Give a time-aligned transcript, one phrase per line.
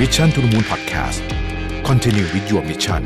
[0.00, 1.18] Mission to the Moon Podcast
[1.88, 3.02] Continue with your mission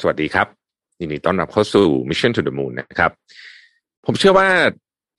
[0.00, 0.46] สวัสดีครับ
[1.00, 3.10] ยินดีต้อนรับเข้าสู่ Mission to the Moon นะครับ
[4.06, 4.48] ผมเชื่อว่า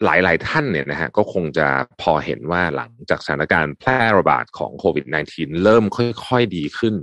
[0.05, 1.67] หลายๆท่านเนี่ยนะฮะก็คงจะ
[2.01, 6.93] พอเห็นว่าหลังจากสถานการณ์แพร่ระบาดของโควิด -19 เริ่มค่อย ๆ ดีขึ้น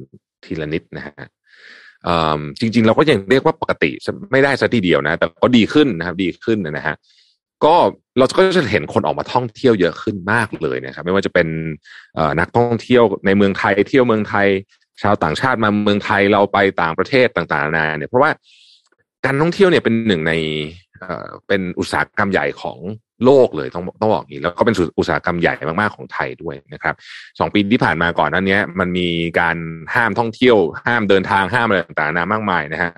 [0.45, 1.27] ทีละนิดนะฮะ
[2.61, 3.91] จริง ๆ เราก็ยังเรียกว่าปกติ
[4.33, 6.96] ไม่ได้สัทีเดียวนะ แต่ก็ดีขึ้นนะครับ ดีขึ้นนะฮะ
[7.67, 7.75] ก็
[8.19, 11.49] เราก็จะเห็นคนออกมาท่องเที่ยวเยอะขึ้นมากเลยนะครับ ไม่ว่าจะเป็น
[12.41, 14.49] นักท่องเที่ยวในเมืองไทยเที่ยวเมืองไทย
[15.03, 18.31] ชาวต่างชาติมาเมืองไทยเราไปต่างประเทศต่างๆนานาเนี่ยเพราะว่า
[19.25, 20.32] การท่องเที่ยวเนี่ยเป็นหนึ่งใน
[21.49, 22.79] เป็นอุตสาหกรรมใหญ่ของ
[23.25, 26.94] โลกเลยต้องต้องบอกอย่างนี้แล้วก็เป็นอุตสาหกรรมใหญ่มากๆของไทยด้วยนะครับ
[27.39, 29.08] สองปีที่ผ่านมาก่อนนั้นเนี้ย มันมี
[29.41, 29.57] การ
[29.94, 32.92] ห้ามท่องเที่ยว ห้ามเดินทางห้ามอะไรต่างๆนามากมายนะฮะ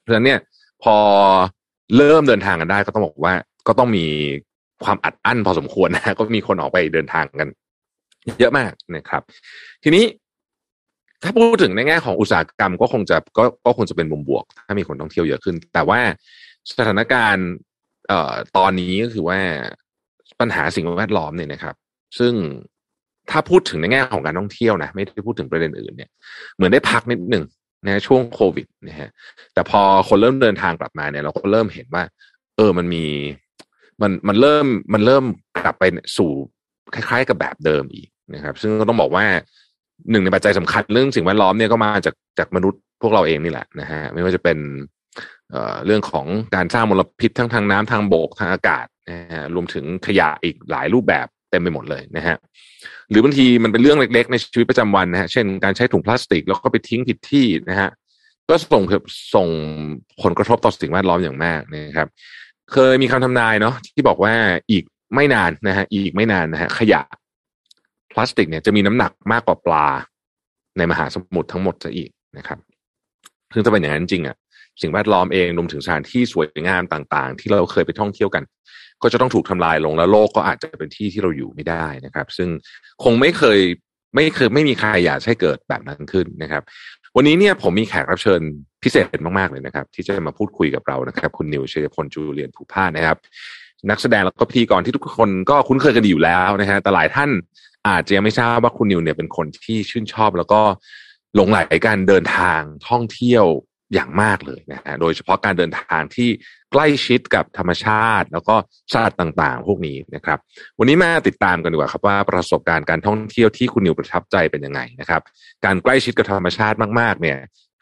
[0.00, 0.40] เพราะฉะนั้นเนี่ย
[0.82, 0.96] พอ
[1.96, 3.34] เริ่มเดินทางกันได้ก็ต้องบอกว่า
[3.66, 4.06] ก็ต้องมี
[4.84, 7.48] ความอัดอั้นพอสมควรนะก็มีคนออกไปเดินทางกัน
[8.38, 9.22] เยอะมากนะครับ
[9.84, 10.04] ทีนี้
[11.22, 16.00] ถ้าพูดถึงในแง่ของอุตสาหกรรมก็คงจะก็ก็คงจะเป็นมุมบวก ถ้ามีคนท่องเที่ยวเยอะขึ้น แต่ว่า
[16.70, 17.48] สถานการณ์
[18.08, 19.38] เอ่อตอนนี้ก็คือว่า
[20.40, 21.74] ปัญหาสิ่งแวดล้อมเนี่ยนะครับ
[22.18, 22.32] ซึ่ง
[23.30, 26.10] ถ้าพูดถึงในแง่ของการท่องเที่ยวนะ ไม่ได้พูดถึงประเด็นอื่นเนี่ย
[26.54, 27.44] เหมือนได้พักนิดหนึ่ง
[27.84, 29.10] นะช่วงโควิดนะฮะ
[29.54, 32.04] แต่พอคนเริ่มเดินทางกลับมาเนี่ย เราก็เริ่มเห็นว่า
[32.56, 33.04] เออมันมี
[34.02, 35.24] มันมันเริ่มมันเริ่ม
[35.64, 35.84] กลับไป
[36.16, 36.30] สู่
[36.94, 39.24] คล้าย ๆ กับแบบเดิมอีกนะครับ ซึ่งก็ต้องบอกว่า
[40.10, 44.58] หนึ่งในปัจจัยสำคัญเรื่องสิ่งแวดล้อมเนี่ยก็มาจากจากมนุษย์พวกเราเองนี่แหละนะฮะไม่ว่าจะเป็น
[45.86, 52.36] เรื่องของการสร้างมลพิษทั้งทางน้ำทางบกทางอากาศนะฮะรวมถึงขยะอีกหลายรูปแบบเต็มไปหมดเลยนะฮะ
[53.10, 57.90] หรือบางทีมันเป็นเรื่องเล็ก ๆ ในชีวิตประจำวันนะฮะเช่นการใช้ถุงพลาสติกแล้วก็ไปทิ้งผิดที่นะฮะ
[58.50, 58.82] ก็ส่ง
[59.34, 59.48] ส่ง
[60.22, 62.08] ผลกระทบต่อสิ่งแวดล้อมอย่างมากนะครับ
[62.74, 64.34] เคยมีคำทำนายเนาะที่บอกว่า
[64.70, 67.02] อีกไม่นานนะฮะอีกไม่นานนะฮะขยะ
[68.12, 69.86] พลาสติกเนี่ยจะมีน้ำหนักมากกว่าปลา
[70.78, 72.58] ในมหาสมุทรทั้งหมดจะอีกนะครับ
[73.52, 74.36] ซึ่งถ้าเป็นอย่างนั้นจริงอะ
[74.80, 78.44] สิ่งแวดล้อมเองรวมถึงสถานที่สวยงามต่าง ๆ ที่เราเคยไปท่องเที่ยวกัน
[79.02, 82.48] ก็จะต้องถูกทำลายลงแล้วโลกก็อาจจะเป็นที่ที่เราอยู่ไม่ได้นะครับ ซึ่ง
[83.04, 83.60] คงไม่เคย
[84.14, 86.62] ไม่เคยไม่มีใครอยากให้เกิดแบบนั้นขึ้นนะครับ
[87.16, 88.40] วันนี้เนี่ยผมมีแขกรับเชิญ
[88.82, 93.16] พิเศษมาก ๆ เลยนะครับ ที่จะมาพูดคุยกับเรานะครับ คุณนิวเชยพลจูเลียนผูพานะครับ
[93.90, 97.30] นักแสดงแล้วก็พิธีกรที่ทุกคนก็คุ้นเคยกันอยู่แล้วนะฮะแต่หลายท่าน
[97.88, 100.60] อาจจะยังไม่ทราบว่าคุณนิวเนี่ยเป็นคนที่ชื่นชอบแล้วก็
[101.34, 103.44] หลงไหลการเดินทางท่องเที่ยว
[103.94, 106.28] อย่างมากเลยนะฮะโดยเฉพาะการเดินทางที่
[106.72, 108.54] ใกล้ชิดกับธรรมชาติ แล้วก็
[108.92, 110.38] สัตว์ต่างๆ พวกนี้นะครับ
[110.78, 115.22] วันนี้มาติดตามกันดีกว่าครับว่าประสบการณ์การท่องเที่ยวที่คุณนิวประทับใจเป็นยังไงนะครับ
[115.64, 117.38] การใกล้ชิดกับธรรมชาติมากๆเนี่ย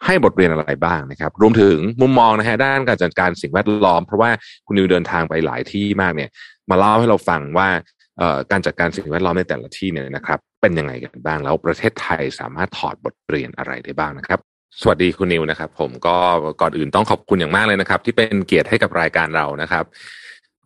[0.07, 4.31] ให้บทเรียนอะไรบ้างนะครับ รวมถึงมุมมองนะฮะด้านการจัดการสิ่งแวดล้อม เพราะว่า
[4.67, 6.31] คุณนิวเดินทางไปหลายที่มากเนี่ย
[6.71, 7.69] มาเล่าให้เราฟังว่า
[8.51, 14.41] การจัดการสิ่งแวดล้อมในแต่ละที่เนี่ยนะครับ เป็นยังไงกันบ้างแล้วประเทศไทยสามารถถอดบทเรียนอะไรได้บ้างนะครับ
[14.81, 16.17] สวัสดีคุณนิวนะครับ ผมก็
[16.61, 19.85] ก่อนอื่นต้องขอบคุณอย่างมากเลยนะครับ ที่เป็นเกียรติให้กับรายการเรานะครับ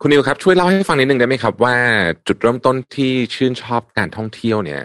[0.00, 1.75] คุณนิวครับช่วยเล่าให้ฟังนิดนึงได้ไหมครับ ว่า
[2.27, 4.83] จุดเริ่มต้นที่ชื่นชอบการท่องเที่ยวเนี่ย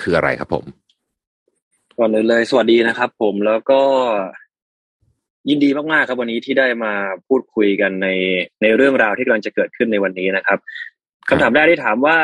[0.00, 0.64] คืออะไรครับผม
[1.98, 3.80] ก่อนอื่นเลย สวัสดีนะครับ ผมแล้วก็
[5.48, 6.92] ยินดีมากๆครับวันนี้ที่ได้มา
[7.26, 8.08] พูดคุยกันใน
[8.62, 10.58] ในเรื่องราวที่กำลังจะเกิดขึ้นในวันนี้นะครับ
[11.28, 12.16] คำถามแรกที่ถามว่า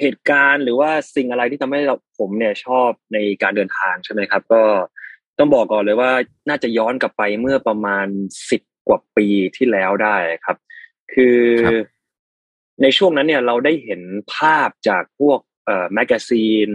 [0.00, 4.62] เหตุการณ์หรือว่าสิ่งอะไรที่ทำให้เราผมเนี่ยชอบในการเดินทางใช่ไหมครับ ก็
[5.40, 6.10] ต้องบอกก่อนเลยว่า
[6.48, 8.06] น่าจะย้อนกลับไปเมื่อประมาณ
[8.50, 10.56] สิบกว่าปีที่แล้วได้ครับ
[11.12, 11.40] คือ
[12.82, 14.00] ในช่วงนั้นเนี่ยเราได้เห็น
[14.34, 16.68] ภาพจากพวกเอ่อ magazine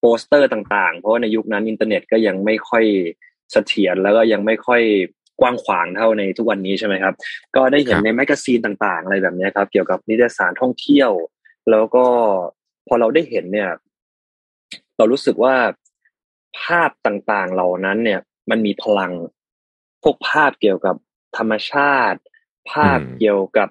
[0.00, 2.84] โปสเตอร์ต่าง ๆ เพราะว่าในยุคนั้นอินเทอร์เน็ตก็ยังไม่ค่อย
[3.52, 4.82] เสถียรแล้วก็ยังไม่ค่อย
[5.40, 7.14] กว้างขวางเท่าในทุกวันนี้ใช่ไหมครับ
[7.56, 11.10] ก็ได้เห็นใน magazine ต่าง ๆ อะไรแบบนี้ครับ เกี่ยวกับนิตยสารท่องเที่ยว
[11.70, 12.04] แล้วก็
[12.86, 13.70] พอเราได้เห็นเนี่ย
[14.96, 15.54] เรารู้สึกว่า
[16.60, 19.12] ภาพต่างๆ เหล่านั้นเนี่ย มันมีพลัง
[20.02, 20.96] พวกภาพเกี่ยวกับ
[21.36, 22.20] ธรรมชาติ
[22.70, 23.68] ภาพเกี่ยวกับ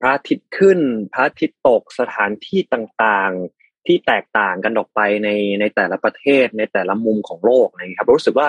[0.00, 0.80] พระอาทิตย์ขึ้น
[1.12, 5.28] พระอาทิตย์ตกสถานที่ต่างๆ ที่แตกต่างกันออกไปใน
[5.60, 8.48] ในแต่ละประเทศในแต่ละมุมของโลกนะครับรู้สึกว่า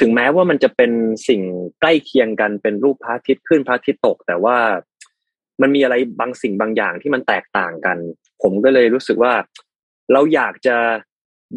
[0.00, 0.92] ถึงแม้ว่ามันจะเป็น
[1.28, 1.42] สิ่ง
[1.80, 4.56] ใกล้เคียงกันเป็นรูปพระอาทิตย์ขึ้นพระอาทิตย์ตก แต่ว่า
[5.60, 7.98] มันมีอะไรบางสิ่งบางอย่างที่มันแตกต่างกัน
[8.42, 9.34] ผมก็เลยรู้สึกว่า
[10.12, 10.76] เราอยากจะ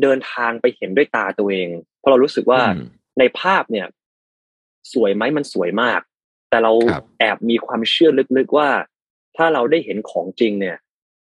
[0.01, 2.61] เดินทางไปเห็นด้วยตาตัวเอง เพราะเรารู้สึกว่า
[3.19, 3.87] ในภาพเนี่ย
[4.93, 6.01] สวยไหมมันสวยมาก
[6.49, 6.73] แต่เรา
[7.19, 8.69] แอบมีความเชื่อลึกๆว่า
[9.37, 10.77] ถ้าเราได้เห็นของจริงเนี่ย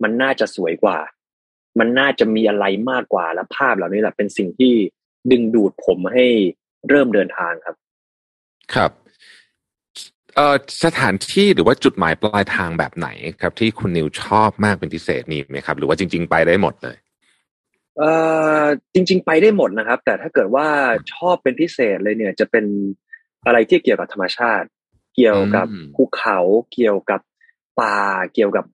[0.03, 0.99] มันน่าจะสวยกว่า
[1.79, 4.75] มันน่าจะมีอะไรมากกว่าและภาพเหล่านี้แหละเป็นสิ่งที่
[5.31, 6.27] ดึงดูดผมให้
[6.89, 7.77] เริ่มเดินทางครับ
[8.75, 8.91] ครับ
[10.35, 13.09] เอ่อสถานที่หรือว่าจุดหมายปลายทางแบบไหน
[13.41, 16.97] ครับ ที่คุณนิวชอบมากเป็นพิเศษนี่ไหมครับ หรือว่าจริง ๆ ไปได้หมดเลย
[17.99, 18.13] เอ่
[18.63, 18.65] อ
[18.95, 20.67] จริง ๆ ไปได้หมดนะครับ แต่ถ้าเกิดว่า
[21.13, 22.65] ชอบเป็นพิเศษเลยเนี่ย จะเป็น
[23.47, 24.67] อะไรที่เกี่ยวกับธรรมชาติ
[25.17, 26.39] เกี่ยวกับอืมภูเขา
[26.73, 27.21] เกี่ยวกับ
[27.81, 27.99] ป่า
[28.35, 28.65] เกี่ยวกับ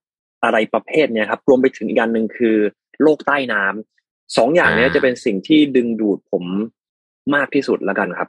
[0.44, 2.56] อะไรประเภทเนี่ยครับ รวมไปถึงอีกอันหนึ่งคือ
[3.02, 6.44] โลกใต้น้ำสองอย่างเนี้ยจะเป็นสิ่งที่ดึงดูดผม
[7.34, 8.28] มากที่สุดแล้วกันครับ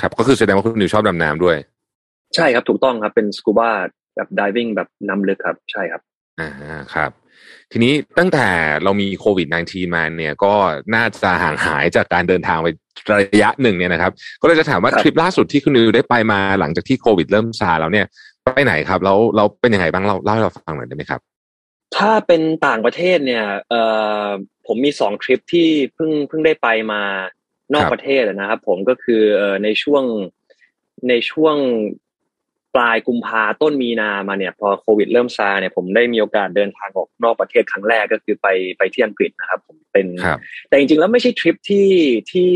[0.00, 1.56] ครับ ก็คือแสดงว่าคุณนิวชอบดำน้ำด้วย
[2.34, 3.70] ใช่ครับถูกต้องครับเป็นสกูบ้า
[4.16, 6.02] แบบดิวิ่งแบบน้ำลึกครับ ใช่ครับ
[6.40, 6.50] อ่า
[6.94, 7.10] ครับ
[7.72, 8.46] ทีนี้ตั้งแต่
[8.84, 10.52] เรามีโควิด -19 มาเนี่ยก็
[10.94, 12.68] น่าจะห่างหายจากการเดินทางไป
[13.18, 18.06] ระยะหนึ่งเนี่ยนะครับ ก็เลยจะถามว่าครับทริปล่าสุดที่คุณนิวได้ไปมาหลังจากที่โควิด เริ่มซาแล้วเนี่ย
[18.44, 21.20] ไปไหนครับแล้วเราเป็นยังไงบ้างเราเล่าให้เราฟังหน่อยได้ไหมครับ
[21.96, 23.82] ถ้าเป็นต่างประเทศเนี่ยเอ่
[24.24, 24.26] อ
[24.66, 27.02] ผมมีสองทริปที่เพิ่งเพิ่งได้ไปมา
[27.72, 30.04] นอกครับประเทศนะครับ ผมก็คือเอ่อในช่วง
[31.08, 31.56] ในช่วง
[32.76, 40.38] ปลายกุมภาต้นมีนามาเนี่ย พอโควิดเริ่มซาเนี่ยผมได้มีโอกาสเดินทางออกนอกประเทศครั้งแรกก็คือไปไปที่อังกฤษนะครับ ผมเป็นครับ
[40.68, 41.88] แต่จริงๆแล้วไม่ใช่ทริปที่
[42.32, 42.52] ที่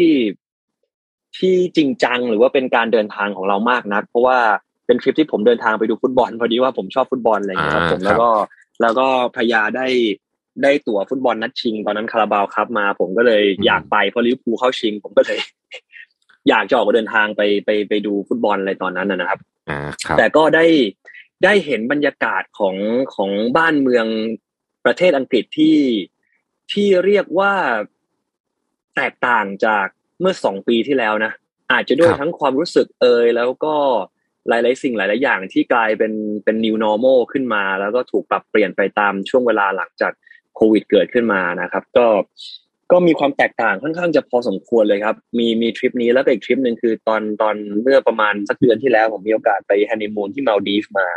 [1.36, 4.38] ที่จริงจังหรือว่าเป็นการเดินทางของเรามากนัก เพราะว่า
[4.86, 8.28] เป็นทริปที่ผมเดินทางไปดูฟุตบอลพอดีว่าผมชอบฟุตบอลอะไรอย่างเงี้ยครับอ่าผมครับแล้วก็
[8.82, 9.06] แล้วก็
[9.36, 9.86] พยาได้
[10.62, 15.38] ได้ตั๋วฟุตบอลนัดชิง ตอนนั้นคาราบาวครับมา ผมก็เลยอยากไปเพราะลิเวอร์พูลเข้าชิง ผมก็เลย
[16.48, 20.66] อยากจะออกมาเดินทางไปไปไปดูฟุตบอลอะไรตอนนั้นนะนะครับ อ่าครับแต่ก็ได้
[21.44, 22.76] ได้เห็นบรรยากาศของ
[23.14, 24.06] ของบ้านเมือง
[24.84, 25.78] ประเทศอังกฤษที่
[26.72, 27.52] ที่เรียกว่า
[28.96, 29.86] แตกต่างจาก
[30.20, 31.32] เมื่อสองปีที่แล้วนะ
[31.72, 33.74] อาจจะด้วยครับทั้งความรู้สึกเอ่ยแล้วก็
[34.48, 36.12] หลาย ๆ สิ่งหลาย ๆ อย่างที่กลายเป็น
[36.44, 40.12] เป็น new normal ขึ้นมา แล้วก็ถูกปรับเปลี่ยนไปตามช่วงเวลาหลังจาก
[40.54, 42.06] โควิดเกิดขึ้นมานะครับ ก็
[42.92, 51.08] ก็มีความแตกต่างค่อนข้างจะพอสมควรเลยครับ มีมีทริปนี้แล้วก็อีกทริปหนึ่งคือตอนตอนเมื่อประมาณสักเดือนที่แล้วผมมีโอกาสไปฮันนีมูนที่มาลดีฟมา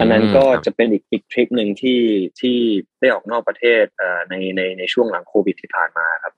[0.00, 2.00] อันนั้นก็อืมครับจะเป็นอีกอีกทริปหนึ่งที่
[2.40, 2.56] ที่
[3.00, 6.32] ได้ออกนอกประเทศเอ่อในในในช่วงหลังโควิดที่ผ่านมาครับ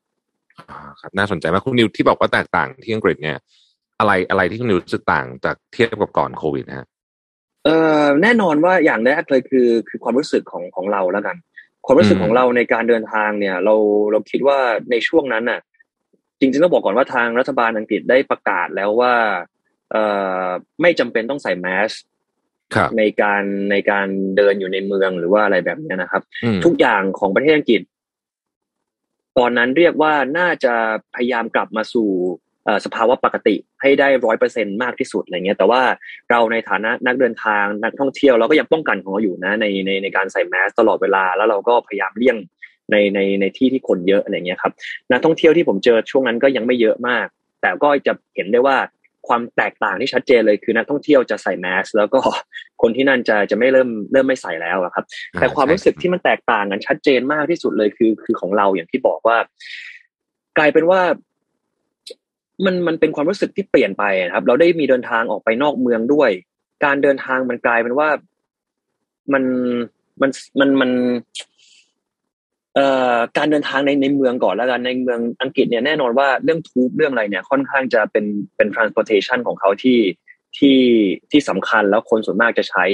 [0.71, 3.37] อ่าครับน่าสนใจมากคุณนิวที่บอกว่าแตกต่างที่อังกฤษเนี่ย
[3.99, 6.87] อะไรอะไรที่คุณนิวรู้สึกต่างจากเทียบกับก่อนโควิดนะฮะ
[7.65, 11.37] เอ่อแน่นอนว่าอย่างแรกเลยคือคือความรู้สึกของของเราแล้วกัน
[11.85, 13.75] ความรู้สึกอืมของเราในการเดินทางเนี่ย เรา
[14.13, 14.59] เราคิดว่า
[14.91, 15.61] ในช่วงนั้นน่ะ
[16.39, 19.15] จริงๆต้องบอกก่อนว่าทางรัฐบาลอังกฤษได้ประกาศแล้วว่า
[19.91, 20.05] เอ่
[20.45, 20.47] อ
[20.83, 21.93] ไม่จำเป็นต้องใส่แมส
[22.75, 27.83] ครับในการในการเดินอยู่ในเมืองหรือว่าอะไรแบบเนี้ยนะครับอืมทุกอย่างของประเทศอังกฤษ
[29.39, 30.75] ตอนนั้นเรียกว่าน่าจะ
[31.15, 32.54] พยายามกลับมาสู่เอ่อ
[32.85, 35.83] สภาวะปกติให้ได้ร้อยเปอร์เซ็นมากที่สุดอะไรเงี้ยแต่ว่า
[36.31, 42.37] เราในฐานะนักเดินทางนักท่องเที่ยวเราก็ยังป้องกันของเราอยู่นะในในในการใส่แมสตลอดเวลาแล้วเราก็พยายามเลี่ยง
[42.91, 44.73] ในในในที่ที่คนเยอะอะไรเงี้ยครับ
[45.13, 47.27] นักท่องเที่ยวที่ผมเจอช่วงนั้นก็ยังไม่เยอะมาก
[47.63, 48.77] แต่ก็จะเห็นได้ว่า
[49.29, 52.21] ความแตกต่างที่ชัดเจนเลยคือนักท่องเที่ยวจะใส่แมสแล้วก็
[52.83, 55.05] คนที่นั่นจะจะไม่เริ่มเริ่มไม่ใส่แล้วอะครับ
[55.39, 59.37] แต่ความรู้สึกที่มันแตกต่างกันชัดเจนมากที่สุดเลยคือคือของเราอย่างที่บอกว่า
[60.59, 61.01] กลายเป็นว่า
[62.65, 66.31] มันมันเป็นความรู้สึกที่เปลี่ยนไปนะครับ เราได้มีเดินทางออกไปนอกเมืองด้วย
[66.85, 68.09] การเดินทางมันกลายเป็นว่า
[69.33, 69.45] มัน
[70.21, 70.31] มัน
[70.61, 70.91] มันมัน
[72.75, 78.25] เอ่อการเดินทางในในเมืองก่อนแล้วกันในเมืองอังกฤษเนี่ยแน่นอนว่าเรื่องทูบเรื่องอะไรเนี่ย ค่อนข้างจะเป็น
[78.57, 79.99] เป็น transportation ของเขาที่
[80.59, 80.79] ที่
[81.31, 82.85] ที่สำคัญแล้วคนส่วนมากจะใช้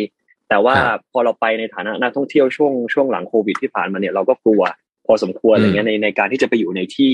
[0.49, 4.63] แต่ว่าครับพอเราไปในฐานะนักท่องเที่ยวช่วงช่วงหลังโควิดที่ผ่านมาเนี่ยเราก็กลัว
[5.07, 7.13] พอสมควรอะไรเงี้ยในในการที่จะไปอยู่ในที่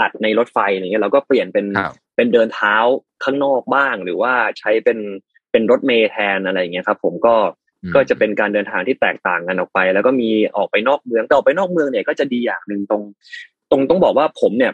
[0.00, 2.76] อัดๆในรถไฟอะไรเงี้ยเราก็เปลี่ยนเป็นครับเป็นเดินเท้า
[3.24, 4.98] ข้างนอกบ้าง หรือว่าใช้เป็น
[5.50, 7.34] เป็นรถเมล์แทนอะไรอย่างเงี้ยครับ ผมก็
[7.82, 13.02] อืมก็จะเป็นการเดินทางที่แตกต่างกันออกไป แล้วก็มีออกไปนอกเมืองแต่ออกไปนอกเมืองเนี่ยก็จะดีอย่างหนึ่งตรง
[13.70, 14.72] ตรงต้องบอกว่าผมเนี่ย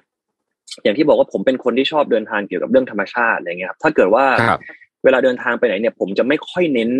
[0.83, 4.61] อย่างที่บอกว่าผมเป็นคนที่ชอบเดินทางเกี่ยวกับเรื่องธรรมชาติอะไรเงี้ยครับถ้าเกิดว่าครับ
[5.05, 6.91] เวลาเดินทางไปไหนเนี่ย ผมจะไม่ค่อยเน้น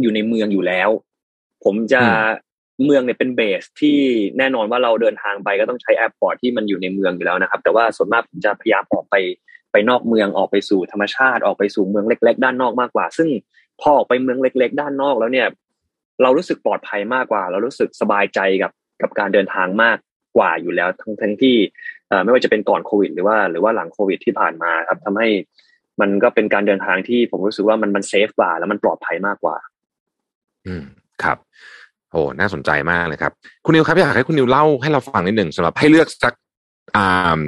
[0.00, 0.90] อยู่ในเมืองอยู่แล้ว
[1.64, 2.51] ผมจะอืม
[2.84, 3.98] เมืองเนี่ยเป็น base ที่
[4.38, 9.14] แน่นอนว่าเราเดินทางไปก็ต้องใช้ airport ที่มันอยู่ในเมืองอยู่แล้วนะครับ แต่ว่าส่วนมากผมจะพยายามออกไป
[9.72, 13.28] ไปนอกเมืองออกไปสู่ธรรมชาติออกไปสู่เมืองเล็ก ๆ ด้านนอกมากกว่า ซึ่ง
[13.80, 15.48] พอออกไปเมืองเล็ก ๆ ด้านนอกแล้วเนี่ย
[16.22, 19.96] เรารู้สึกปลอดภัยมากกว่า เรารู้สึกสบายใจกับกับการเดินทางมาก
[20.36, 21.56] กว่าอยู่แล้วทั้งทั้งที่
[22.24, 25.28] ไม่ว่าจะเป็นก่อนโควิด หรือว่าหรือว่าหลังโควิดที่ผ่านมาครับทำให้
[26.00, 29.56] มันก็เป็นการเดินทางที่ผมรู้สึกว่ามันมันเซฟกว่า แล้วมันปลอดภัยมากกว่า
[30.66, 30.84] อืม
[31.22, 31.38] ครับ
[32.12, 33.32] โอ้น่าสนใจมากเลยครับ
[33.64, 36.34] คุณนิวครับอยากให้คุณนิวเล่าให้เราฟังนิดหนึ่งสำหรับให้เลือกสัก
[36.96, 37.42] อ่า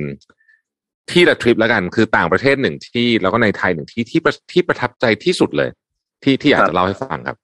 [1.11, 5.71] ที่ละทริปแล้วกัน คือต่างประเทศหนึ่งที่แล้วก็ในไทยหนึ่งที่ที่ประที่ประทับใจที่สุดเลย
[6.23, 7.37] ที่ที่อยากครับจะเล่าให้ฟังครับ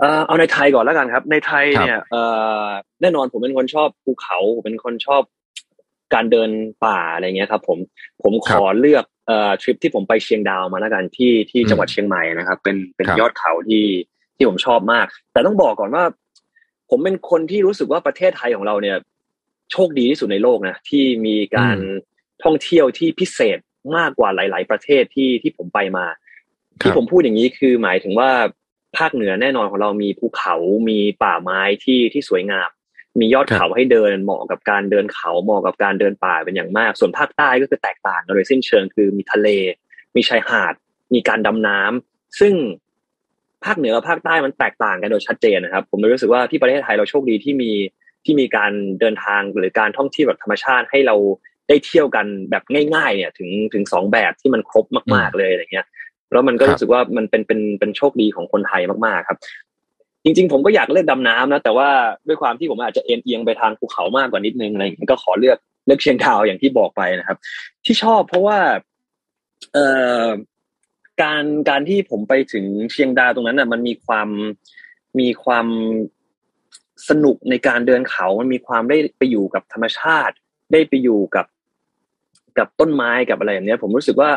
[0.00, 2.22] เอ่อเอาในไทยก่อนแล้วกันครับ ในไทยครับเนี่ยเอ่
[2.62, 2.64] อ
[3.02, 5.22] แน่นอนผมเป็นคนชอบภูเขาผมเป็นคนชอบ
[6.14, 6.50] การเดิน
[6.84, 7.78] ป่าอะไรเงี้ยครับ ผม
[8.22, 13.84] ผมขอเลือกเอ่อทริปที่ผมไปเชียงดาวมาแล้วกันที่ที่จังหวัดเชียงใหม่นะครับ เป็นเป็นครับยอดเขาที่
[14.36, 16.04] ที่ผมชอบมาก แต่ต้องบอกก่อนว่า
[16.90, 18.96] ผมเป็นคนที่รู้สึกว่าประเทศไทยของเราเนี่ย
[19.72, 21.76] โชคดีที่สุดในโลกนะที่มีการ
[22.44, 23.58] ท่องเที่ยวที่พิเศษ
[23.96, 28.30] มากกว่าหลาย ๆ ประเทศที่ที่ผมไปมาครับที่ผมพูดอย่างนี้คือหมายถึงว่า
[28.98, 30.54] ภาคเหนือแน่นอนของเรามีภูเขา
[30.88, 32.68] มีป่าไม้ที่ที่สวยงาม
[33.20, 39.48] มียอดเขาให้เดินเหมาะกับการเดินเขาเหมาะกับการเดินป่าเป็นอย่างมาก ส่วนภาคใต้ก็คือแตกต่างกันโดยสิ้นเชิงคือมีทะเล
[40.16, 40.74] มีชายหาด
[41.14, 42.54] มีการดำน้ำซึ่ง
[43.66, 47.70] ภาคเหนือภาคใต้มันแตกต่างกันโดยชัดเจนนะครับ ผมเลยรู้สึกว่าที่ประเทศไทยเราโชคดีที่มี
[48.24, 51.16] ที่มีการเดินทางหรือการท่องเที่ยวแบบธรรมชาติให้เรา
[51.68, 52.62] ได้เที่ยวกันแบบ
[52.94, 55.86] ง่าย ๆ เนี่ยถึงถึงสองแบบที่มันครบมากๆเลยอะไรเงี้ย
[56.32, 59.38] แล้วมันก็รู้สึกว่ามันเป็นเป็นเป็นโชคดีของคนไทยมากๆครับ
[60.24, 61.88] จริง ๆ ผมก็อยากเลือกดำน้ำนะแต่ว่า
[62.28, 67.38] ด้วยความที่ผมอาจจะเอ็นเอียงไปทางภูเขามากกว่านิดนึงอะไรอย่างเงี้ยก็ขอเลือกเลือกเชียงดาวอย่างที่บอกไปนะครับ
[67.84, 68.58] ที่ชอบเพราะว่า
[69.72, 69.86] เอ่
[70.22, 70.24] อ
[71.22, 74.28] การการที่ผมไปถึงเชียงดาวตรงนั้นน่ะ มันมีความ
[75.20, 75.66] มีความ
[77.08, 80.34] สนุกในการเดินเขา มันมีความได้ไปอยู่กับธรรมชาติ
[80.72, 81.46] ได้ไปอยู่กับ
[82.58, 84.30] กับต้นไม้กับอะไรอย่างเนี้ย ผมรู้สึกว่า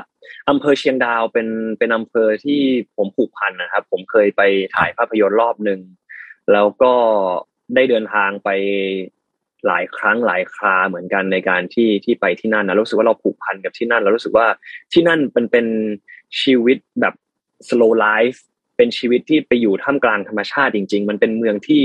[0.50, 1.48] อำเภอเชียงดาวเป็น
[1.80, 2.62] เป็นอำเภอที่
[2.96, 4.42] ผมผูกพันนะครับ ผมเคยไป
[4.76, 5.80] ถ่ายภาพยนตร์รอบหนึ่ง
[6.54, 6.94] แล้วก็
[7.76, 8.50] ได้เดินทางไป
[9.68, 14.48] หลายครั้งหลายคราเหมือนกันในการที่ที่ไปที่นั่นนะรู้สึกว่าเราผูกพันกับที่นั่นแล้วรู้สึกว่า
[14.94, 15.66] ที่นั่นเป็นเป็น
[16.42, 17.14] ชีวิตแบบ
[17.70, 18.40] slow life
[18.78, 21.84] เป็นชีวิตที่ไปอยู่ท่ามกลางธรรมชาติจริง ๆ มันเป็นเมืองที่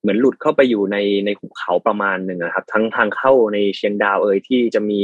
[0.00, 5.00] เหมือนหลุดเข้าไปอยู่ในในหุบเขาประมาณหนึ่งนะครับ ทั้งทางเข้าในเชียงดาวเอยที่จะมี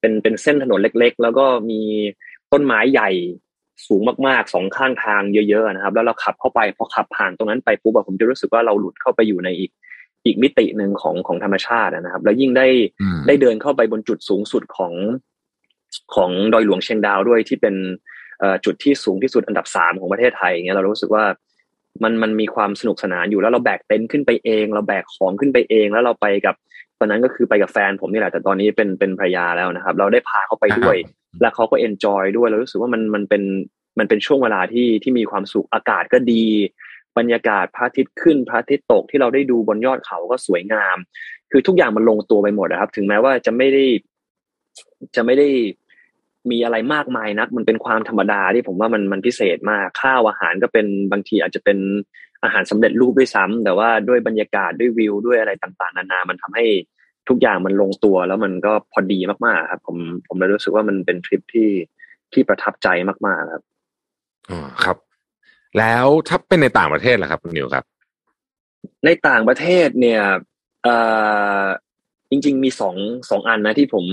[0.00, 1.82] เป็นเป็นเส้นถนนเล็ก ๆ แล้วก็มี
[2.52, 3.10] ต้นไม้ใหญ่
[3.86, 9.70] สูงมากๆสองข้างทางเยอะๆนะครับ แล้วเราขับเข้าไปพอขับผ่านตรงนั้นไปปุ๊บอะผมจะรู้สึกว่าเราหลุดเข้าไปอยู่ในอีก
[10.24, 12.66] อีกมิติหนึ่งของของธรรมชาตินะครับ แล้วยิ่งได้
[13.00, 14.92] อืมได้เดินเข้าไปบนจุดสูงสุดของ
[16.14, 17.74] ของดอยหลวงเชียงดาวด้วยที่เป็น
[18.40, 21.24] เอ่อจุดที่สูงที่สุดอันดับสามของประเทศไทยเงี้ยเรารู้สึกว่า
[22.02, 26.54] มันมันมีความสนุกสนานอยู่แล้วเราแบกเต็นท์ขึ้นไปเอง เราแบกของขึ้นไปเอง แล้วเราไปกับ
[26.98, 30.96] ตอนนั้นก็คือไปกับแฟนผมนี่แหละแต่ตอนนี้เป็นเป็นภรรยาแล้วนะครับ เราได้พาเขาไปด้วย
[31.40, 33.42] และเขาก็เอนจอยด้วยเรารู้สึกว่ามันมันเป็น
[33.98, 36.44] มันเป็นช่วงเวลาที่ที่มีความสุขอากาศก็ดี
[37.18, 40.96] บรรยากาศพระอาทิตย์ขึ้นพระอาทิตย์ตกที่เราได้ดูบนยอดเขาก็สวยงาม
[41.50, 43.84] คือทุกอย่างมันลงตัวไปหมดนะครับ ถึงแม้ว่าจะไม่ได้
[45.16, 45.48] จะไม่ได้
[46.50, 51.78] มีอะไรมากมายนัก มันเป็นความธรรมดาที่ผมว่ามันมันพิเศษมากข้าวอาหารก็เป็นบางทีอาจจะเป็น
[52.44, 56.66] อาหารสำเร็จรูปด้วยซ้ำแต่ว่าด้วยบรรยากาศด้วยวิวด้วยอะไรต่างๆ นานา มันทำให้
[57.28, 59.96] ทุกอย่างมันลงตัวแล้วมันก็พอดีมากๆครับ ผม
[60.28, 61.70] ผมเลยรู้สึกว่ามันเป็นทริปที่
[62.32, 62.88] ที่ประทับใจ
[63.26, 63.62] มากๆครับ
[64.50, 64.96] อ๋อครับ
[65.78, 67.84] แล้วถ้าเป็นในต่างประเทศล่ะครับคุณนิวครับ
[69.04, 70.22] ในต่างประเทศเนี่ย
[70.84, 70.96] เอ่
[71.60, 71.62] อ
[72.30, 72.96] จริง ๆ มีสอง
[73.30, 74.04] สองอันนะที่ผม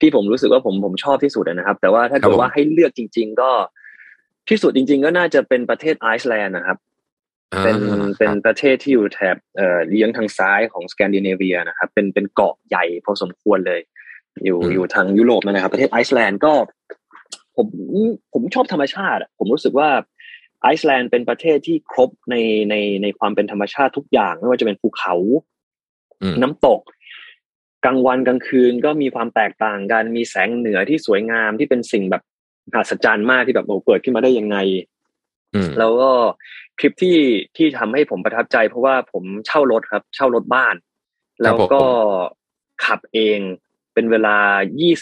[0.00, 3.50] ที่ผมรู้สึกว่าผมผมชอบที่สุดนะครับ แต่ว่าถ้าครัเกิบดผมว่าให้เลือกจริง ๆ ก็
[4.48, 6.78] ที่สุดจริง ๆ ก็น่าจะเป็นประเทศไอซ์แลนด์นะครับ
[7.64, 13.80] เป็นอ่าเป็นครับประเทศที่อยู่แถบเอ่อเยื้องทางซ้ายของสแกนดิเนเวียนะครับ เป็นเป็นเกาะใหญ่พอสมควรเลย
[14.44, 16.52] อยู่อยู่ทางยุโรปนะครับ ประเทศไอซ์แลนด์ก็
[17.56, 17.66] ผม
[18.32, 19.88] ผมชอบธรรมชาติอะผมรู้สึกว่า
[20.62, 22.36] ไอซ์แลนด์เป็นประเทศที่ครบใน
[22.70, 25.14] ในในความเป็นธรรมชาติทุกอย่าง ไม่ว่าจะเป็นภูเขา
[26.22, 26.80] อืมน้ำตก
[27.84, 32.22] กลางวันกลางคืนก็มีความแตกต่างกัน มีแสงเหนือที่สวยงามที่เป็นสิ่งแบบ
[32.68, 34.56] มหัศจรรย์มากที่แบบโอ้เกิดขึ้นมาได้ยังไง
[35.54, 36.10] อืมแล้วก็
[36.78, 37.18] ทริปที่
[37.56, 40.74] ที่ทำให้ผมประทับใจ เพราะว่าผมเช่ารถครับ เช่ารถบ้าน
[41.42, 41.82] แล้วก็
[42.84, 43.38] ขับเอง
[43.94, 44.36] เป็นเวลา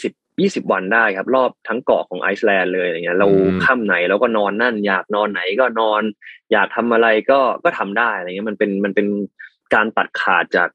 [0.01, 3.27] 20 20วันได้ครับ รอบทั้งเกาะของไอซ์แลนด์เลยอย่างเงี้ย เรา
[3.65, 6.01] ค่ำไหนเราก็นอนนั่น อยากนอนไหนก็นอน
[6.51, 9.07] อยากทำอะไรก็ก็ทำได้อะไรเงี้ยมันเป็นมันเป็น
[9.73, 10.69] การตัดขาดจาก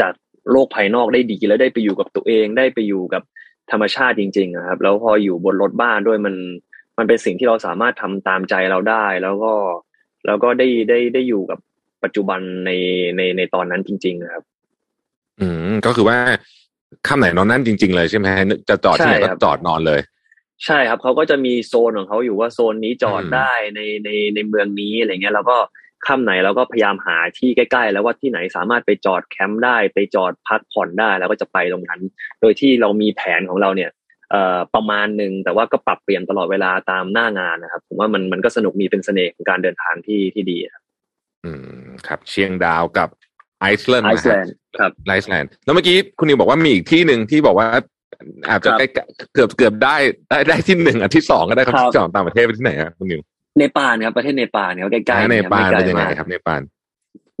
[0.00, 0.12] จาก
[0.50, 3.22] โลกภายนอกได้ดีแล้วได้ไปอยู่กับตัวเองได้ไปอยู่กับ
[3.70, 6.34] ธรรมชาติจริงๆนะครับ แล้วพออยู่บนรถบ้านด้วยมัน
[6.98, 9.52] มันเป็นสิ่งที่เราสามารถทำตามใจเราได้ แล้วก็
[10.26, 11.58] แล้วก็ได้ได้ได้อยู่กับ
[12.04, 12.70] ปัจจุบันใน
[13.16, 14.42] ในในตอนนั้นจริงๆนะครับ
[15.40, 16.18] อืมก็คือว่า
[17.06, 20.00] ค่ำไหนนอนนั่นจริง ๆ เลยใช่ไหมฮะจะจอดที่ไหนใช่ก็ครับจอดนอนเลย
[20.64, 25.56] ใช่ครับเขาก็จะมีโซนของเขาอยู่ว่าโซนนี้จอดอืมได้ในในในเมืองนี้อะไรเงี้ย แล้วก็
[26.06, 32.00] ค่ำไหนเราก็พยายามหาที่ใกล้ ๆ แล้วว่าที่ไหนสามารถไปจอดแคมป์ได้ไปจอดพักผ่อนได้แล้วก็จะไปตรงนั้น
[32.40, 33.90] โดยที่เรามีแผนของเราเนี่ย
[34.30, 40.82] เอ่อประมาณหนึ่งแต่ว่าก็ปรับเปลี่ยนตลอดเวลาตามหน้างานนะครับ ผมว่ามันมันก็สนุกมีเป็นเสน่ห์ของการเดินทางที่ที่ดีครับ
[41.44, 41.50] อื
[41.84, 43.08] มครับ เชียงดาวกับ
[43.60, 47.68] ไอซ์แลนด์ไอนะซ์แลฮะนด์ครับไอซ์แลนด์แล้วเมื่อกี้คุณนิวบอกว่ามีอีกที่หนึ่งที่บอกว่า
[48.48, 48.86] อาจจะครับใกล้
[49.34, 49.96] เกือบเกือบได้
[50.30, 53.20] ได้ได้ที่หนึ่งอันที่สองก็ได้ครับครับที่สองต่างประเทศไปที่ไหนครับคุณนิว
[53.56, 56.62] เนปาลครับประเทศเนปาลครับใกล้ๆเนครับปาลไม่ไกลเป็นยังไงมากครับเนปาล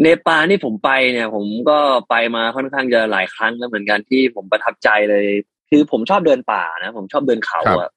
[0.02, 1.78] เนปาลนี่ผมไปเนี่ย ผมก็
[2.10, 5.26] ไปมาค่อนข้างจะหลายครั้งแล้วเหมือนกันที่ผมประทับใจเลย
[5.70, 7.90] คือผมชอบเดินป่านะผมชอบเดินเขาอะ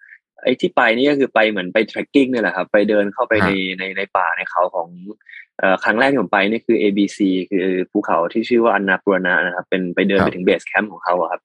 [0.44, 3.50] ไอ้ที่ไปนี่ก็คือไปเหมือนไป trekking เนี่ยแหละครับไปเดินเข้าไปใน
[3.80, 4.88] ในในป่าในเขาของ
[5.58, 11.42] เอ่อครั้งแรกที่ผมไปนี่คือ ABC คือภูเขาที่ชื่อว่าอันนาปูรณะนะครับ เป็นไปเดินไปถึงเบสแคมป์ของเขาครับ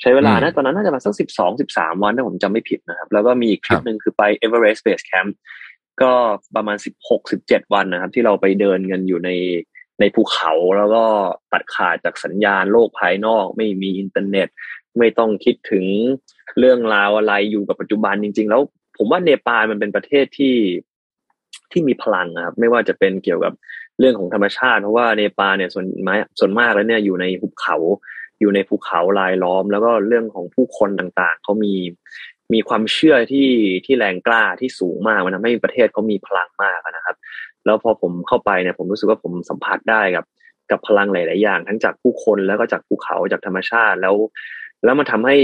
[0.00, 5.30] ใช้เวลานะตอนนั้นน่าจะมาสักสิบสองสิบสามวันถ้าผมจำไม่ผิดนะครับ แล้วก็มีอีกทริปหนึ่งคือไป Everest Base Camp
[6.02, 6.12] ก็
[6.56, 9.30] ประมาณสิบหกสิบเจ็ดวันนะครับ ที่เราไปเดินกันอยู่ใน
[10.00, 11.04] ในภูเขาแล้วก็
[11.52, 14.48] ตัดขาดจากสัญญาณโลกภายนอก ไม่มีอินเทอร์เน็ต
[14.98, 15.84] ไม่ต้องคิดถึง
[16.58, 18.62] เรื่องราวอะไรอยู่กับปัจจุบันจริง ๆ แล้ว
[18.96, 20.56] ผมว่าเนปาลมันเป็นประเทศที่
[21.72, 23.52] ที่มีพลังนะครับ ไม่ว่าจะเป็นเกี่ยวกับ
[23.98, 27.76] เรื่องของธรรมชาติ เพราะว่าเนปาลเนี่ยส่วนมาส่วนมากแล้วเนี่ยอยู่ในภูเขา
[28.40, 31.74] อยู่ในภูเขาลายล้อม แล้วก็เรื่องของผู้คนต่างๆเขามี
[32.54, 33.48] มีความเชื่อที่
[33.86, 37.16] ที่แรงกล้าที่สูงมากมันทำให้ประเทศเขามีพลังมากนะครับ
[37.64, 40.24] แล้วพอผมเข้าไปเนี่ยผมรู้สึกว่าผมสัมผัสได้กับ
[40.70, 44.14] กับพลังหลาย ๆ อย่าง ทั้งจากผู้คนแล้วก็จากภูเขาจากธรรมชาติแล้ว
[44.84, 45.36] แล้วมันทำให้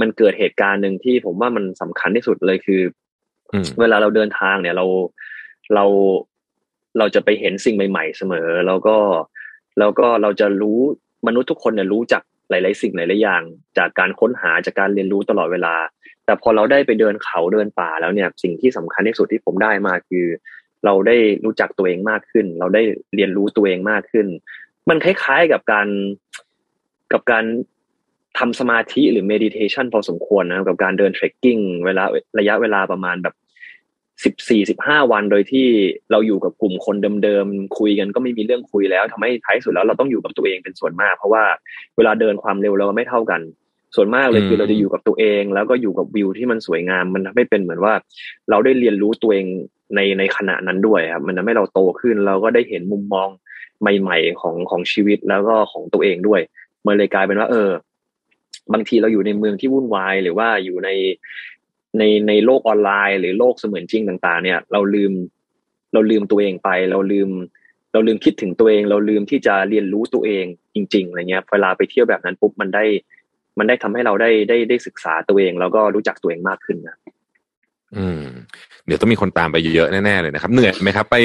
[0.00, 2.80] มันเกิดเหตุการณ์หนึ่งที่ผมว่ามันสำคัญที่สุดเลยคือ
[3.80, 4.86] เวลาเราเดินทางเนี่ยเรา
[5.74, 5.84] เรา
[6.98, 8.96] เราจะไปเห็นสิ่งใหม่ ๆ เสมอ แล้วก็
[9.78, 10.78] แล้วก็เราจะรู้
[11.26, 13.42] มนุษย์ทุกคนเนี่ยรู้จัก หลาย ๆ สิ่งหลาย ๆ อย่าง
[13.78, 15.74] จากการค้นหาจากการเรียนรู้ตลอดเวลา
[16.24, 20.26] แต่พอเราได้ไปเดินเขาเดินป่าแล้วเนี่ยสิ่งที่สำคัญที่สุดที่ผมได้มาคือ
[20.84, 22.82] เราได้รู้จักตัวเองมากขึ้น เราได้
[23.14, 24.26] เรียนรู้ตัวเองมากขึ้น
[24.88, 25.88] มันคล้าย ๆ กับการ
[27.12, 27.44] กับการ
[28.38, 32.04] ทำสมาธิหรือเมดิเทชันพอสมควรนะกับการเดินเทรคกิ้งเวลา
[32.38, 33.34] ระยะเวลาประมาณแบบ
[34.24, 35.66] สิบสี่สิบห้าวันโดยที่
[36.10, 41.44] เราอยู่กับกลุ่มคนเดิมๆคุยกันก็ไม่มีเรื่องคุยแล้วทำให้ท้ายสุดแล้วเราต้องอยู่กับตัวเองเป็นส่วนมาก เพราะว่า
[41.96, 43.40] เวลาเดินความเร็วเราไม่เท่ากัน
[43.96, 47.94] ส่วนมากเลยคือเราจะอยู่กับตัวเอง แล้วก็อยู่กับวิวที่มันสวยงาม มันทำให้เป็นเหมือนว่า
[48.50, 49.46] เราได้เรียนรู้ตัวเอง
[49.94, 53.28] ในในขณะนั้นด้วยครับมันทำให้เราโตขึ้นเราก็ได้เห็นมุมมอง
[53.80, 56.40] ใหม่ ๆ ของของชีวิตแล้วก็ของตัวเองด้วย
[56.86, 57.70] มันเลยกลายเป็นว่า เออ
[58.72, 60.88] บางทีเราอยู่ในเมืองที่วุ่นวาย หรือว่าอยู่ใน
[61.98, 65.12] ในในโลกออนไลน์ หรือโลกเสมือนจริงต่าง ๆ เนี่ย เราลืม
[65.92, 67.30] เราลืมตัวเองไป เราลืม
[67.92, 70.44] เราลืมคิดถึงตัวเอง เราลืมที่จะเรียนรู้ตัวเอง
[70.74, 72.84] จริง ๆอะไรเงี้ยเวลาไปเที่ยวแบบนั้นปุ๊บมันได้
[73.58, 76.96] มันได้ทำให้เราได้ได้ได้ศึกษาตัวเอง แล้วก็รู้จักตัวเองมากขึ้นนะ
[77.96, 78.22] อืม
[78.86, 81.16] เดี๋ยวต้องมีคนตามไปเยอะแน่ๆเลยนะครับ เหนื่อยไหมครับ ไป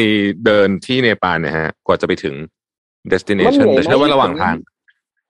[0.46, 2.36] เดินที่เนปาลเนี่ยฮะ กว่าจะไปถึง
[3.12, 4.56] destination แต่เชื่อว่าระหว่างทาง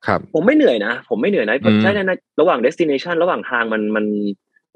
[0.08, 4.06] ครับ ผมไม่เหนื่อยนะ ผมไม่เหนื่อยนะใช่ในระหว่าง destination ระหว่างทางมันมัน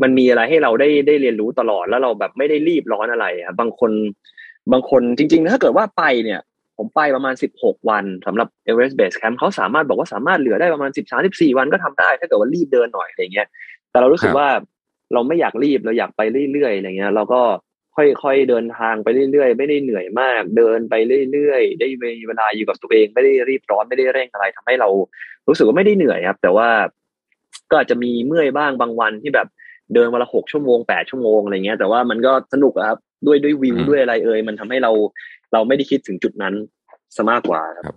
[0.02, 3.92] มันมีอะไรให้เราได้ได้เรียนรู้ตลอดแล้วเราแบบไม่ได้รีบร้อนอะไรอะบางคน
[4.72, 6.40] บางคนจริง ๆ ถ้าเกิดว่าไปเนี่ย
[6.78, 13.48] ผมไปประมาณสิบหกวันสำหรับ Everest Base Camp เขาสามารถบอกว่าสามารถเหลือได้ประมาณสิบสามสิบสี่วันก็ทำได้ ถ้าเกิดว่ารีบเดินหน่อยอะไรเงี้ย
[13.92, 14.48] แต่เรารู้สึกว่า
[15.14, 16.22] เราไม่อยากรีบเราอยากไป
[16.54, 17.42] เรื่อยๆอะไรเงี้ย เราก็
[17.98, 20.94] ค่อยๆเดินทางไปเรื่อยๆ ไม่ได้เหนื่อยมาก เดินไป
[21.32, 21.88] เรื่อยๆ ได้
[22.28, 24.90] เวลาอยู่กับตัวเองไม่ได้รีบร้อนไม่ได้เร่งอะไรทำให้เรา
[25.48, 26.70] รู้สึกว่าไม่ได้เหนื่อยครับ แต่ว่า
[27.70, 29.48] ก็อาจจะมีเมื่อยบ้างบางวันที่แบบ
[29.94, 34.92] เดินวันละหกชั่วโมงแปดชั่วโมงอะไรเงี้ยแต่ว่ามันก็สนุกครับด้วยด้วยวิวด้วยอะไรเอ่ยมันทำให้เรา
[35.54, 36.54] เราไม่ได้คิดถึงจุดนั้น
[37.16, 37.96] ซะมากกว่าครับ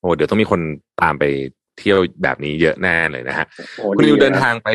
[0.00, 0.60] โอ้เดี๋ยวต้องมีคน
[1.02, 1.24] ตามไป
[1.78, 3.46] เที่ยวแบบนี้เยอะแน่เลยนะฮะ
[3.96, 4.68] คุณนิวเดินทางไป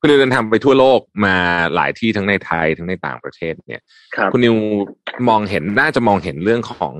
[0.00, 1.36] คุณนิวเดินทางไปทั่วโลกมา
[1.74, 3.82] หลายที่ทั้งในไทยทั้งในต่างประเทศเนี่ย
[4.32, 4.54] คุณนิว
[5.28, 6.94] มองเห็นน่าจะมองเห็นเรื่องของ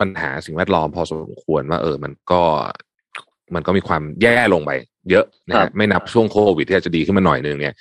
[0.00, 2.42] ปัญหาสิ่งแวดล้อมพอสมควรว่าเออมันก็
[3.54, 4.70] มันก็มีความแย่ลงไป
[5.10, 7.76] เยอะนะฮะไม่นับช่วงโควิดที่อาจจะดีขึ้นมาหน่อยนึงเนี่ย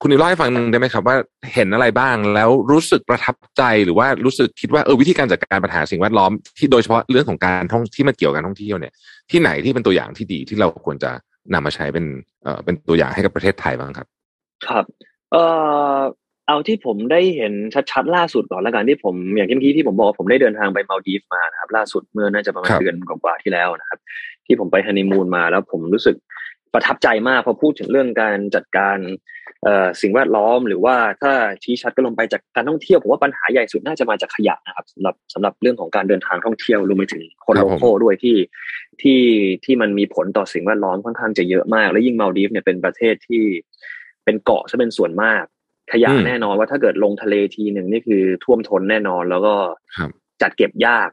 [0.00, 1.16] คุณนิวเล่าให้ฟังหนึ่งได้ไหมครับว่า
[1.54, 8.92] เห็นอะไรบ้างแล้วรู้สึกประทับใจหรือว่ารู้สึกคิดว่าเออวิธีการจัดการปัญหาสิ่งแวดล้อมที่โดยเฉพาะเรื่องของการท่องที่มันเกี่ยวกับการท่องเที่ยวเนี่ย
[9.30, 11.10] ที่ไหนที่เป็นตัวอย่างที่ดีที่เราควรจะ
[11.54, 12.04] นำมาใช้เป็น
[12.42, 14.06] เอ่อเป็นตัวอย่างให้กับประเทศไทยบ้างครับ
[14.66, 14.84] ครับ
[15.32, 15.44] เอ่
[15.96, 15.98] อ
[16.48, 17.52] เอาที่ผมได้เห็น
[17.90, 23.98] ชัดๆล่าสุดก่อนแล้วกันที่ผมอย่างที่เมื่อกี้ที่ผมบอกผมได้เดินทางไปมาลดีฟมานะครับ ล่าสุดเมื่อน่าจะประมาณเดือนกว่าที่แล้วนะครับ
[24.46, 26.16] ที่ผมไปฮันนีมูนมาแล้วผมรู้สึก
[26.74, 28.98] ประทับใจมากพอพูดถึงเรื่องการจัดการ
[30.02, 38.36] สิ่งแวดล้อมหรือว่าถ้าชี้ชัดก็ลงไปจากการท่องเที่ยวผมว่าปัญหาใหญ่สุดน่าจะมาจากขยะนะครับสำหรับสำหรับเรื่องของการเดินทางท่องเที่ยวรวมไปถึงคนโลโก้ด้วยที่
[39.02, 39.20] ที่
[39.64, 43.44] ที่มันมีผลต่อสิ่งแวดล้อมค่อนข้างจะเยอะมาก และยิ่งมาลดีฟเนี่ยเป็นประเทศที่
[44.24, 45.44] เป็นเกาะซะเป็นส่วนมาก
[45.92, 49.54] ขยะแน่นอนว่าถ้าเกิดลงทะเลทีหนึ่งนี่คือท่วมท้นแน่นอน แล้วก็
[50.42, 51.10] จัดเก็บยาก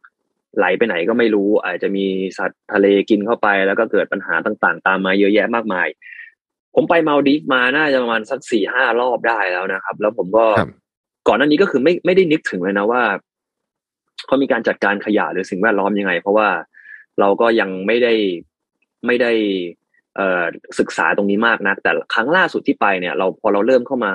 [0.58, 2.06] ไหลไปไหนก็ไม่รู้ อาจจะมี
[2.38, 5.88] สัตว์ทะเลกินเข้าไป แล้วก็เกิดปัญหาต่างๆ ตามมาเยอะแยะมากมาย
[6.76, 10.46] ผมไปมาดีฟมาน่าจะประมาณสักสี่ห้ารอบได้แล้วนะครับ แล้วผมก็
[11.28, 13.04] ก่อนหน้านี้ก็คือไม่ไม่ได้นึกถึงเลยนะว่า
[14.26, 16.50] เขามีการจัดการขยะหรือสิ่งแวดล้อมยังไง เพราะว่า
[17.20, 18.13] เราก็ยังไม่ได้
[19.06, 19.32] ไม่ได้
[20.80, 24.14] ศึกษาตรงนี้มากนัก แต่ครั้งล่าสุดที่ไปเนี่ยเราพอเราเริ่มเข้ามา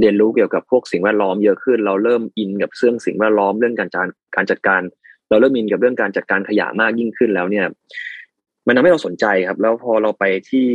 [0.00, 4.80] เรียนรู้เกี่ยวกับพวกสิ่งแวดล้อมเยอะขึ้น เราเริ่มอินกับเรื่องสิ่งแวดล้อมเรื่องการจัดการจัดการ
[5.28, 7.66] เราเริ่มอินกับเรื่องการจัดการขยะมากยิ่งขึ้นแล้วเนี่ย
[8.66, 10.70] มันทำให้เราสนใจครับ แล้วพอเราไปที่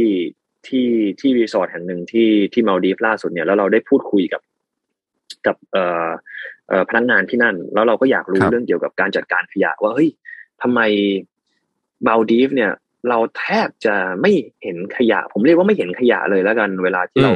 [0.67, 0.87] ที่
[1.19, 4.41] ที่รีสอร์ทแห่งหนึ่งที่ที่มาลดีฟล่าสุดเนี่ยแล้วเราได้พูดคุยกับ
[5.45, 6.09] กับเอ่อ
[6.69, 10.09] เอ่อพนักงานที่นั่น แล้วเราก็อยากรู้ครับเรื่องเกี่ยวกับการจัดการขยะ ว่าเฮ้ย
[10.61, 10.79] ทำไม
[12.07, 12.71] มาลดีฟเนี่ย
[13.09, 17.33] เราแทบจะไม่เห็นขยะ ผมเรียกว่าไม่เห็นขยะเลยแล้วกัน เวลาที่เรา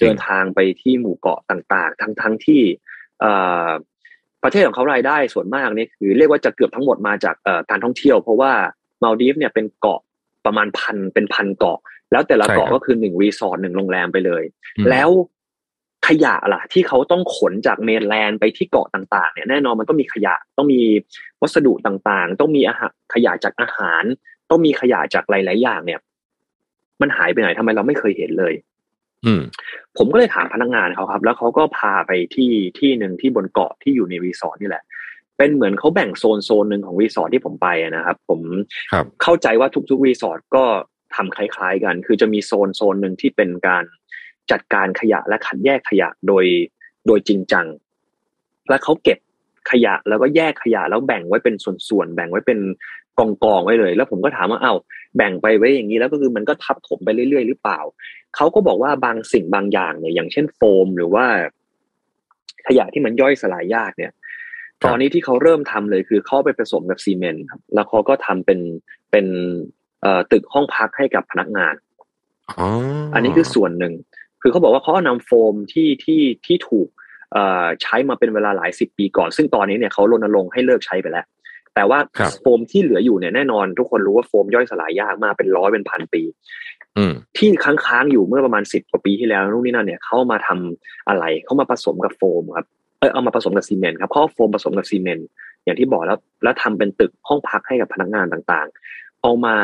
[0.00, 2.62] จริงเดินทางไปที่หมู่เกาะต่างๆ ทั้งทั้งที่
[3.20, 3.32] เอ่
[3.66, 3.68] อ
[4.42, 8.52] ประเทศของเขารายได้ส่วนมากเนี่ยคือ เรียกว่าจะเกือบทั้งหมดมาจากเอ่อการท่องเที่ยว เพราะว่า
[9.02, 10.00] มาลดีฟเนี่ยเป็นเกาะ
[10.46, 11.78] ประมาณพันเป็นพันเกาะ
[12.12, 14.42] แล้วแต่ละใช่เกาะครับก็คือหนึ่งรีสอร์ทหนึ่งโรงแรมไปเลย
[14.78, 15.10] อืมแล้ว
[16.06, 20.80] ขยะล่ะ ที่เขาต้องขนจาก mainland ไปที่เกาะต่างๆ เนี่ยแน่นอนมันต้องมีขยะต้องมี
[21.40, 24.04] วัสดุต่างๆ ต้องมีอาหารขยะจากอาหาร
[24.50, 26.00] ต้องมีขยะจากหลาย ๆ อย่างเนี่ย
[27.00, 28.54] มันหายไปไหนทำไมเราไม่เคยเห็นเลย
[29.24, 29.40] อืม
[29.96, 34.84] ผมก็เลยถามพนักงานเขาครับ แล้วเขาก็พาไปที่ที่หนึ่งที่บนเกาะที่อยู่ในรีสอร์ทนี่แหละ
[35.38, 38.40] เป็นเหมือนเขาแบ่งโซนโซนหนึ่งของรีสอร์ทที่ผมไปอะนะครับ ผม
[38.92, 40.64] ครับเข้าใจว่าทุกๆรีสอร์ทก็
[41.14, 43.84] ทำคล้าย ๆ กัน คือจะมีโซนโซนหนึ่งที่เป็นการ
[44.50, 46.44] จัดการขยะและคัดแยกขยะโดย
[47.06, 47.66] โดยจริงจัง
[48.68, 49.18] และเขาเก็บ
[49.70, 51.54] ขยะแล้วก็แยกขยะแล้วแบ่งไว้เป็น
[51.88, 52.58] ส่วนๆแบ่งไว้เป็น
[53.18, 54.74] กองๆไว้เลย แล้วผมก็ถามว่าเอ้า
[55.16, 57.80] แบ่งไปไว้อย่างนี้แล้วก็คือมันก็ทับถมไปเรื่อยๆหรือเปล่า
[58.36, 61.26] เขาก็บอกว่าบางสิ่งบางอย่างเนี่ยอย่างเช่นโฟมหรือว่า
[62.66, 64.16] ขยะที่มันย่อยสลายยากเนี่ยครับ
[64.84, 68.60] ตอนนี้ที่เขาเริ่มทำเลยคือเขาไปผสมกับซีเมนต์ครับแล้วเขาก็ทำเป็น
[69.10, 69.26] เป็น
[70.02, 71.74] เอ่อตึกห้องพักให้กับพนักงาน
[72.58, 72.66] อ๋อ
[73.14, 73.94] อันนี้คือส่วนหนึ่ง
[74.42, 76.88] คือเขาบอกว่าเขาเอานำโฟมที่ที่ที่ถูก
[77.32, 81.26] เอ่อใช้มาเป็นเวลาหลายสิบปีก่อน ซึ่งตอนนี้เนี่ยเขารณรงค์ให้เลิกใช้ไปแล้ว
[81.76, 86.22] แต่ว่าครับโฟมที่เหลืออยู่เนี่ยแน่นอน ทุกคนรู้ว่าโฟมย่อยสลายยากมากเป็นร้อยเป็นพันปี
[86.96, 92.66] อืมที่ค้างๆอยู่เมื่อประมาณสิบกว่าปีที่แล้วนู่นนี่นั่นเนี่ยเขามาทำอะไรเขามาผสมกับโฟมครับ
[93.00, 95.26] เออเอามาผสมกับซีเมนต์ครับเขาเอาโฟมผสมกับซีเมนต์
[95.64, 99.56] อย่างที่บอกแล้ว แล้วทำเป็นตึกห้องพักให้กับพนักงานต่างๆ เอามา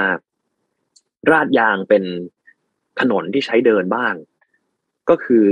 [1.30, 2.04] ราดยางเป็น
[3.00, 4.14] ถนนที่ใช้เดินบ้าง
[5.10, 5.42] ก็คือ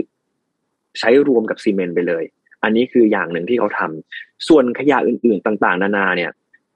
[0.99, 2.25] ใช้รวมกับซีเมนต์ไปเลย
[2.62, 6.31] อันนี้คืออย่างหนึ่งที่เขาทำส่วนขยะอื่นๆต่าง ๆ นานาเนี่ย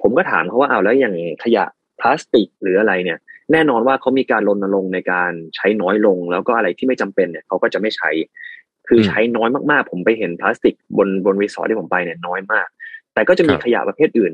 [0.05, 1.15] ผมก็ถามเขาว่าเอาแล้วอย่าง
[1.45, 1.65] ขยะ
[2.01, 3.19] พลาสติกหรืออะไรเนี่ย
[3.53, 8.11] แน่นอนว่าเขามีการรณรงค์ในการใช้น้อยลง แล้วก็อะไรที่ไม่จำเป็นเนี่ยเขาก็จะไม่ใช้
[8.89, 12.69] คือมใช้น้อยมากๆ ผมไปเห็นพลาสติกบนบนรีสอร์ทที่ผมไปเนี่ยน้อยมาก
[13.15, 14.33] แต่ก็จะมีครับขยะประเภทอื่น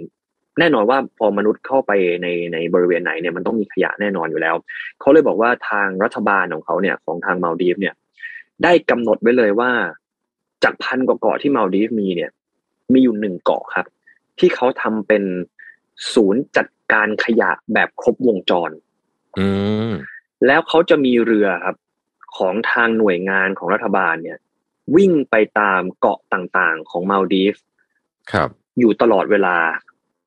[0.59, 4.55] แน่นอนว่าพอมนุษย์เข้าไปในในบริเวณไหนเนี่ยมันต้องมีขยะแน่นอนอยู่แล้ว
[5.01, 7.95] เขาเลยบอกว่าทางรัฐบาลของเขาเนี่ยของทางมาลดีฟเนี่ย
[8.65, 9.71] ได้กำหนดไว้เลยว่า
[10.65, 12.31] จากพันกว่าเกาะที่มาลดีฟมีเนี่ย
[12.93, 13.87] มีอยู่หนึ่งเกาะครับ
[14.39, 15.23] ที่เขาทำเป็น
[16.15, 18.71] ศูนย์จัดการขยะแบบครบวงจร
[19.39, 19.49] อื
[19.89, 19.91] ม
[20.47, 21.77] แล้วเขาจะมีเรือครับ
[22.37, 24.39] ของทางหน่วยงานของรัฐบาลเนี่ย
[24.97, 27.55] วิ่งไปตามเกาะต่างๆของมาลดีฟ
[28.33, 29.57] ครับ อยู่ตลอดเวลา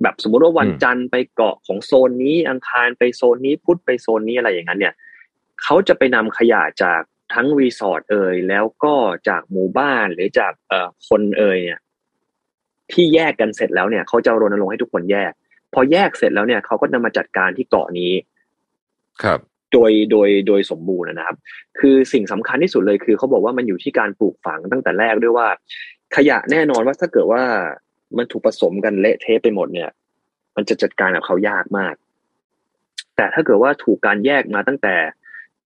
[0.02, 4.94] แบบสมมติว่าวันอืมจันทร์ไปเกาะของโซนนี้อังคารไปโซนนี้พุธไปโซนนี้อะไรอย่างนั้น เนี่ย
[5.64, 7.02] เขาจะไปนำขยะจาก
[7.34, 8.96] ทั้งรีสอร์ทเอ่ยแล้วก็
[9.30, 11.80] จากหมู่บ้านหรือจากเอ่อคนเอ่ยเนี่ย
[12.92, 15.32] ที่แยกกันเสร็จแล้วเนี่ยเขาจะรณรงค์ให้ทุกคนแยก
[15.74, 18.12] พอแยกเสร็จแล้วเนี่ยเขาก็นำมาจัดการที่เกาะนี้
[19.24, 19.40] ครับ
[19.74, 21.38] โดยโดยโดยสมบูรณ์นะครับ
[21.80, 25.48] คือสิ่งสำคัญที่สุดเลยคือเขาบอกว่ามันอยู่ที่การปลูกฝังตั้งแต่แรกด้วยว่า
[26.16, 27.44] ขยะแน่นอนว่าถ้าเกิดว่า
[28.18, 29.90] มันถูกผสมกันเละเทะไปหมดเนี่ย
[30.56, 31.96] มันจะจัดการกับเขายากมาก
[33.16, 34.96] แต่ถ้าเกิดว่าถูกการแยกมาตั้งแต่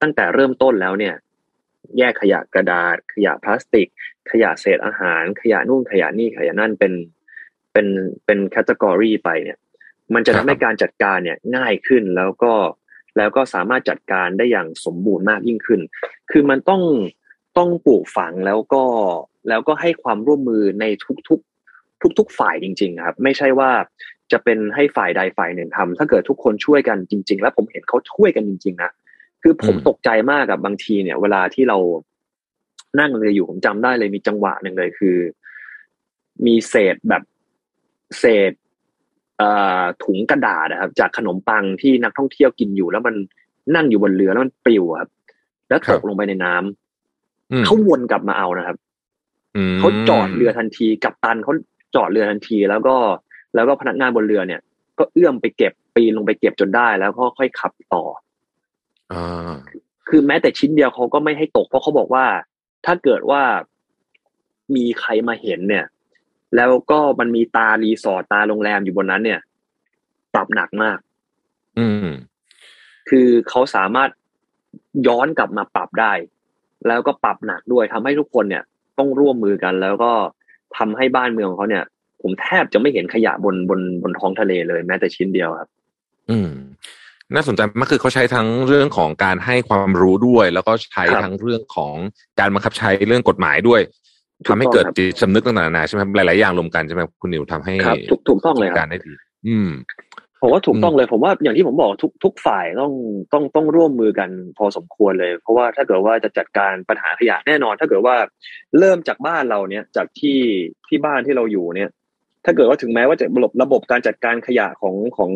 [0.02, 1.16] ตั้งแต่เริ่มต้นแล้วเนี่ย
[1.98, 3.88] แยกขยะกระดาษ ขยะพลาสติก
[4.32, 6.94] ขยะเศษอาหาร ขยะนู่นขยะนี่ขยะนั่นเป็น
[7.74, 7.88] เป็น
[8.26, 9.58] เป็นแคตตากรีไปเนี่ย
[10.14, 12.54] มันจะครัทำบให้การจัดการเนี่ยง่ายขึ้นแล้วก็
[13.18, 15.82] แล้วก็สามารถจัดการได้อย่างสมบูรณ์มากยิ่งขึ้น
[16.32, 16.82] คือมันต้อง
[17.58, 18.84] ต้องปลูกฝังแล้วก็
[19.50, 20.86] แล้วก็ให้ความร่วมมือใน
[21.28, 23.72] ทุกๆ ทุก ๆ ฝ่ายจริง ๆ ครับ ไม่ใช่ว่า
[24.32, 28.92] จะเป็นให้ฝ่ายใดฝ่ายหนึ่งทำถ้าเกิดทุกคนช่วยกันจริง ๆ แล้วผมเห็นเขาช่วยกันจริง ๆ นะ
[29.42, 31.78] คือผมอืมตกใจมากกับบางทีเนี่ย เวลาที่เรา
[33.00, 35.18] นั่งเรืออยู่ผมจำได้เลยมีจังหวะหนึ่งเลยคือ
[36.46, 37.24] มีเศษแบบ
[38.20, 38.67] เศษเอ่อ
[40.04, 43.16] ถุงกระดาษนะครับ จากขนมปังที่นักท่องเที่ยวกินอยู่ แล้วมัน
[43.76, 45.10] นั่งอยู่บนเรือแล้วมันปลิวอะครับ
[45.70, 48.78] แล้วครัตบกลงไปในน้ำอืมเขาวนกลับมาเอานะครับ
[49.56, 51.54] อืมเขาจอดเรือทันทีกับตันเขา
[51.96, 52.96] จอดเรือทันที แล้วก็
[53.56, 54.62] แล้วก็พนักงานบนเรือเนี่ย
[55.00, 58.04] ก็เอื้อมไปเก็บปีนลงไปเก็บจนได้ แล้วก็ค่อยขับต่อ
[59.12, 59.54] อ่า
[60.10, 62.26] คือแม้แต่ชิ้นเดียวเขาก็ไม่ให้ตกเพราะเขาบอกว่า
[62.86, 63.42] ถ้าเกิดว่า
[64.76, 65.86] มีใครมาเห็นเนี่ย
[66.56, 69.40] แล้วก็มันมีตารีสอร์ทตาโรงแรมอยู่บนนั้น เนี่ย
[70.34, 70.98] ปรับหนักมาก
[71.80, 72.08] อืม
[73.10, 74.10] คือเขาสามารถ
[75.08, 76.14] ย้อนกลับมาปรับได้
[76.88, 78.64] แล้วก็ปรับหนักด้วยทำให้ทุกคนเนี่ย
[78.98, 80.12] ต้องร่วมมือกัน แล้วก็
[80.78, 81.86] ทำให้บ้านเมืองของเขาเนี่ย
[82.22, 85.70] ผมแทบจะไม่เห็นขยะบนบนบนท้องทะเลเลยแม้แต่ชิ้นเดียวครับ
[86.30, 86.50] อืม
[87.36, 91.94] น่าสนใจมากคือเขาใช้ทั้งเรื่องของการให้ความรู้ด้วย แล้วก็ใช้ทั้งเรื่องของ
[92.40, 93.82] การบังคับใช้เรื่องกฎหมายด้วย
[94.48, 99.14] ทำให้เกิดจิตสำนึกต่างๆนานาใช่ไหมหลายๆอย่างรวมกันใช่ไหมคุณนิวทำให้ครับถูกถูกต้องเลยคการัรบได้ดี
[99.48, 99.70] อืม
[100.42, 102.94] ผมว่าถูกต้องเลยผมว่าอย่างที่ผมบอกทุกทุกฝ่ายต้อง
[103.34, 108.16] ต้องต้องร่วมมือกันพอสมควรเลย เพราะว่าถ้าเกิดว่าจะจัดการปัญหาขยะแน่นอน ถ้าเกิดว่า
[108.80, 110.40] เริ่มจากบ้านเราเนี่ยจากที่
[110.88, 111.90] ที่บ้านที่เราอยู่เนี่ย
[112.46, 115.32] ถ้าเกิดว่าถึงแม้ว่าจะระบบระบบการจัดการขยะของของ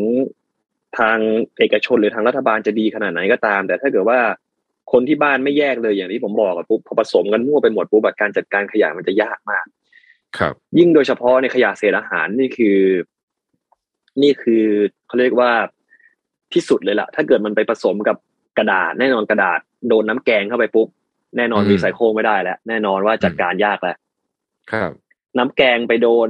[0.99, 1.17] ทาง
[1.59, 4.19] เอกชนหรือทางรัฐบาลจะดีขนาดไหนก็ตาม แต่ถ้าเกิดว่า
[4.91, 9.65] คนที่บ้านไม่แยกเลยอย่างที่ผมบอกอะปุ๊บพอผสมกันมั่วไปหมดปุ๊บแบบการจัดการขยะมันจะยากมาก
[10.37, 12.77] ครับ ยิ่งโดยเฉพาะในขยะเศษอาหารนี่คือ
[14.21, 14.65] นี่คือ
[15.07, 15.51] เขาเรียกว่า
[16.53, 18.17] ที่สุดเลยล่ะ ถ้าเกิดมันไปผสมกับ
[18.57, 20.87] กระดาษ แน่นอนกระดาษโดนน้ำแกงเข้าไปปุ๊บ
[21.37, 23.95] แน่นอนอืมรีไซเคิลไม่ได้แล้วแน่นอนว่าจัดการยากแล้ว
[24.71, 24.91] ครับ
[25.37, 26.29] น้ำแกงไปโดน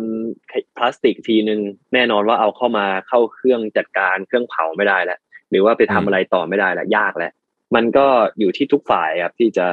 [0.78, 1.60] พลาสติกทีนึง
[1.94, 5.20] แน่นอนว่าเอาเข้ามาเข้าเครื่องจัดการเครื่องเผาไม่ได้แล้ว
[5.50, 7.32] หรือว่าไปทำอืมอะไรต่อไม่ได้แล้วยากแล้ว
[7.76, 8.08] มันก็
[8.40, 9.68] อยู่ที่ทุกฝ่ายครับที่จะ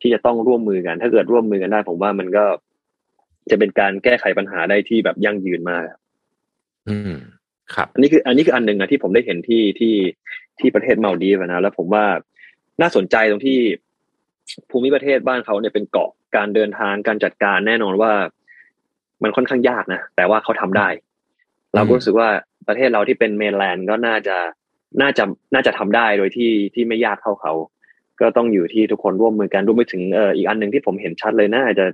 [0.00, 2.44] ที่จะต้องร่วมมือกัน ถ้าเกิดร่วมมือกันได้ ผมว่ามันก็
[3.50, 5.82] จะเป็นการแก้ไขปัญหาได้ที่แบบยั่งยืนมาก
[6.88, 7.12] อืม
[7.74, 9.94] ครับ อันนี้คือ อันนี้คืออันหนึ่งนะที่ผมได้เห็นที่ที่
[10.60, 12.04] ที่ประเทศมาลดีฟอะนะแล้วผมว่า
[12.80, 13.58] น่าสนใจตรงที่
[14.70, 18.12] ภูมิประเทศบ้านเขาเนี่ยเป็นเกาะการเดินทางการจัดการแน่นอนว่า
[19.22, 20.88] มันค่อนข้างยากนะแต่ว่าเขาทำได้
[21.74, 22.28] เราก็รู้สึกว่า
[22.68, 24.36] ประเทศเราที่เป็นเมนแลนด์ก็น่าจะ
[25.00, 25.24] น่าจะ
[25.54, 27.52] น่าจะทำได้โดยที่ที่ไม่ยากเท่าเขา
[28.20, 31.84] ก็ต้องอยู่ที่ทุกคนร่วมมือกันรวมไปถึงเอ่ออีกอันหนึ่งที่ผมเห็นชัดเลยน่าจะ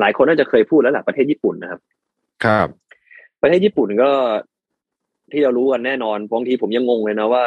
[0.00, 1.80] หลายคนน่าจะเคยพูดแล้วแหละประเทศญี่ปุ่นนะครับ
[2.44, 2.68] ครับ
[3.42, 4.10] ประเทศญี่ปุ่นก็
[5.32, 7.44] ที่เรารู้กันแน่นอนบางทีผมยังงงเลยนะว่า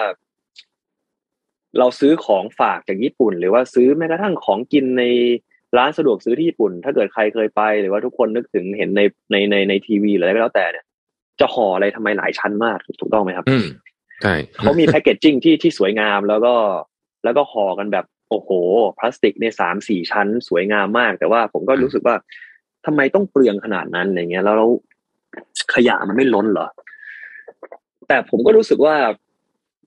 [1.80, 5.04] เราซื้อของฝากจากญี่ปุ่น หรือว่าซื้อแม้กระทั่งของกินใน
[5.78, 9.02] ร้านสะดวกซื้อที่ญี่ปุ่น ถ้าเกิดใครเคยไป หรือว่าทุกคนนึกถึงเห็นใน
[9.32, 10.86] ในในในทีวีหรืออะไรก็แล้วแต่เนี่ย
[11.40, 13.66] จะห่ออะไรทำไมหลายชั้นมากถูกต้องไหมครับอืม
[14.24, 16.56] ใช่เขามีแพคเกจจิ้งที่ที่สวยงามแล้วก็
[17.24, 18.50] แล้วก็ห่อกันแบบโอ้โห
[18.98, 22.16] พลาสติกในสามสี่ชั้นสวยงามมาก แต่ว่าผมก็รู้สึกว่า
[22.86, 24.70] ทำไมต้องเปลืองขนาดนั้นอย่างเงี้ยแล้วแล้ว
[25.74, 26.68] ขยะมันไม่ล้นเหรอ
[28.08, 28.96] แต่ผมก็รู้สึกว่า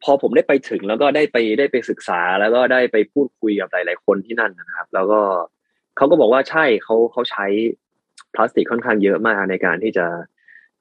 [0.04, 5.20] พอผมได้ไปถึงแล้วก็ได้ไปได้ไปศึกษาแล้วก็ได้ไปพูดคุยกับหลาย ๆ คนที่นั่นนะครับ แล้วก็
[5.96, 7.46] เขาก็บอกว่าใช่เขาเขาใช้
[8.34, 10.06] พลาสติกค่อนข้างเยอะมากในการที่จะ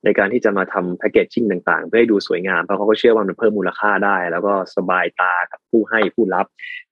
[0.06, 6.46] ในการที่จะมาทำแพคเกจจิ้งต่างๆ เพื่อให้ดูสวยงามเพราะเขาก็เชื่อว่ามันเพิ่มมูลค่าได้ แล้วก็สบายตากับผู้ให้ผู้รับ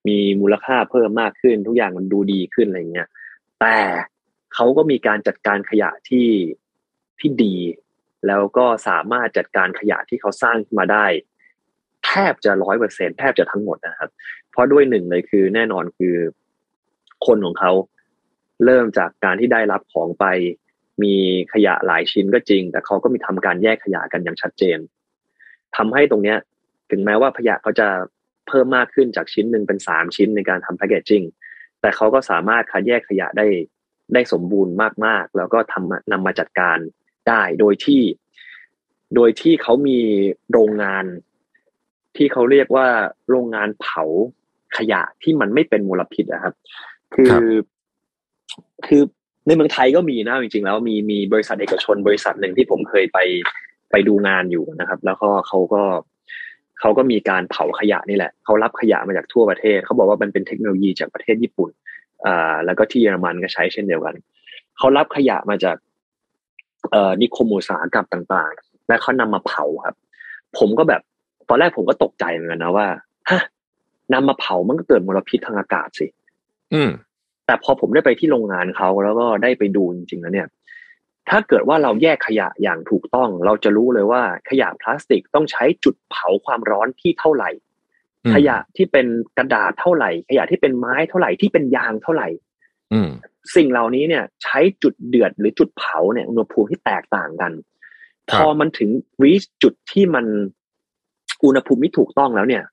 [0.07, 3.07] มีมูลค่าเพิ่มมากขึ้น ทุกอย่างมันดูดีขึ้นอะไรเงี้ย
[3.61, 3.77] แต่
[4.53, 6.29] เขาก็มีการจัดการขยะที่
[7.19, 7.55] ที่ดี
[8.27, 11.05] แล้วก็สามารถจัดการขยะที่เขาสร้างขึ้นมาได้
[12.05, 14.09] แทบจะร้อยเปอร์เซ็นแทบจะทั้งหมดนะครับ
[14.51, 16.15] เพราะด้วยหนึ่งเลยคือแน่นอนคือ
[17.25, 17.71] คนของเขา
[18.65, 20.25] เริ่มจากการที่ได้รับของไป
[21.01, 21.13] มี
[21.53, 24.77] ขยะหลายชิ้นก็จริง แต่เขาก็มีทำการแยกขยะกันอย่างชัดเจน
[25.75, 26.37] ทำให้ตรงเนี้ย
[26.91, 27.87] ถึงแม้ว่าขยะเขาจะ
[28.47, 31.23] เพิ่มมากขึ้นจากชิ้นหนึ่งเป็นสามชิ้นในการทำแพคเกจจิ้ง
[31.81, 33.47] แต่เขาก็สามารถคัดแยกขยะได้
[34.13, 34.73] ได้สมบูรณ์
[35.05, 36.77] มากๆ แล้วก็ทำนำมาจัดการ
[37.27, 38.01] ได้โดยที่
[39.15, 39.99] โดยที่เขามี
[40.51, 41.05] โรงงาน
[42.15, 42.87] ที่เขาเรียกว่า
[43.29, 44.03] โรงงานเผา
[44.77, 46.53] ขยะที่มันไม่เป็นมลพิษนะครับ
[47.15, 47.41] คือครับ
[48.85, 49.03] คือ
[49.47, 53.19] ในเมืองไทยก็มีนะจริงๆแล้วมีมีบริษัทเอกชนบริษัทหนึ่งที่ผมเคยไป
[53.91, 55.83] ไปดูงานอยู่นะครับ แล้วก็เขาก็
[56.79, 61.69] เขาก็มีการเผาขยะนี่แหละเขารับขยะมาจากทั่วประเทศเขาบอกว่ามันเป็นเทคโนโลยีจากประเทศญี่ปุ่น
[62.25, 64.15] อ่าแล้วก็ที่เยอรมันก็ใช้เช่นเดียวกัน
[64.77, 65.77] เขารับขยะมาจาก
[66.91, 69.95] เอ่อนิคมอุตสาหกรรมต่าง ๆ และเขานำมาเผาครับ
[70.57, 71.01] ผมก็แบบ
[71.49, 72.87] ตอนแรกผมก็ตกใจเหมือนกันนะว่า
[73.29, 73.41] ฮะ
[74.13, 76.07] นำมาเผามันก็เกิดมลพิษทางอากาศสิ
[76.73, 76.89] อืม
[77.45, 80.47] แต่พอผมได้ไปที่โรงงานเขาแล้วก็ได้ไปดูจริงๆแล้วเนี่ย
[81.29, 87.49] ถ้าเกิดว่าเราแยกขยะอย่างถูกต้อง เราจะรู้เลยว่าขยะพลาสติกต้องใช้จุดเผาความร้อนที่เท่าไหร่
[88.25, 92.27] อืมขยะที่เป็นกระดาษเท่าไหร่ ขยะที่เป็นไม้เท่าไหร่ที่เป็นยางเท่าไหร่
[92.93, 93.09] อืม
[93.55, 97.51] สิ่งเหล่านี้เนี่ย ใช้จุดเดือดหรือจุดเผาเนี่ยอุณหภูมิที่แตกต่างกัน
[98.31, 98.89] คพรับอมันถึง
[99.23, 100.25] รีชจุดที่มัน
[101.45, 102.63] อุณหภูมิที่ถูกต้องแล้วเนี่ย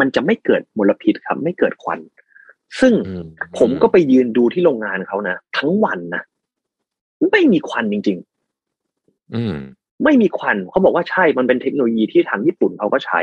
[0.00, 2.00] มันจะไม่เกิดมลพิษครับ ไม่เกิดควัน
[2.80, 3.26] ซึ่งอืม
[3.58, 6.22] ผมก็ไปยืนดูที่โรงงานเขานะทั้งวันนะ
[7.30, 8.18] ไม่มีควันจริง
[9.34, 13.20] อืมๆไม่มีควันเขาบอกว่าใช่มันเป็นเทคโนโลยีที่ทางญี่ปุ่นเขาก็ใช้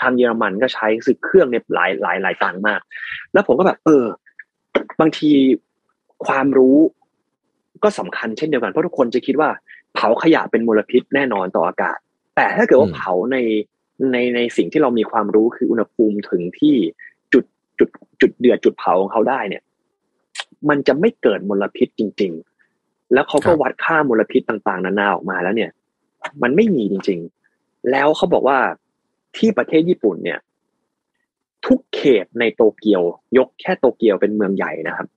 [0.00, 2.80] ทางเยอรมันก็ใช้ซึ่งเครื่องเนี่ยหลายหลายหลายตังค์มาก
[3.32, 4.04] แล้วผมก็แบบ เออ
[5.00, 5.30] บางที
[6.26, 6.76] ความรู้
[7.82, 9.48] ก็สำคัญเช่นเดียวกันเพราะทุกคนจะคิดว่า
[9.94, 11.98] เผาขยะเป็นมลพิษแน่นอนต่ออากาศ
[12.36, 13.36] แต่ถ้าเกิดว่าอืมเผาใน
[14.12, 16.76] ในในสิ่งที่เรามีความรู้คืออุณหภูมิถึงที่
[17.82, 17.90] จุด
[18.20, 19.62] จุดจุดเดือดจุดเผาของเขาได้เนี่ย
[20.68, 22.32] มันจะไม่เกิดมลพิษจริง
[22.72, 25.70] ๆ แล้วเขาก็วัดค่ามลพิษต่างๆ นานาออกมาแล้วเนี่ย
[26.42, 27.20] มันไม่มีจริง
[27.54, 28.58] ๆ แล้วเขาบอกว่า
[29.36, 30.38] ที่ประเทศญี่ปุ่นเนี่ย
[31.66, 33.02] ทุกเขตในโตเกียว
[33.38, 35.08] ยกแค่โตเกียวเป็นเมืองใหญ่นะครับ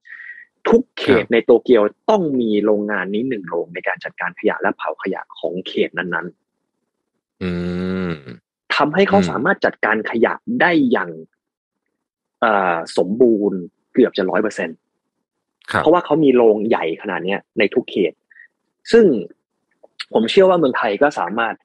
[0.70, 7.52] ทุกเขตในโตเกียวต้องมีโรงงานนี้หนึ่งโรงในการจัดการขยะและเผาขยะของเขตนั้นๆอื
[8.10, 8.12] ม
[8.76, 11.12] ทำให้เขาสามารถจัดการขยะได้อย่าง
[12.98, 13.60] สมบูรณ์
[13.94, 14.70] เกือบจะร้อยเปอร์เซ็น
[15.80, 18.14] เพราะว่าเขามีโรงใหญ่ขนาดนี้ในทุกเขต
[18.92, 19.06] ซึ่ง
[20.14, 21.56] ผมเชื่อว่าเมืองไทยก็สามารถ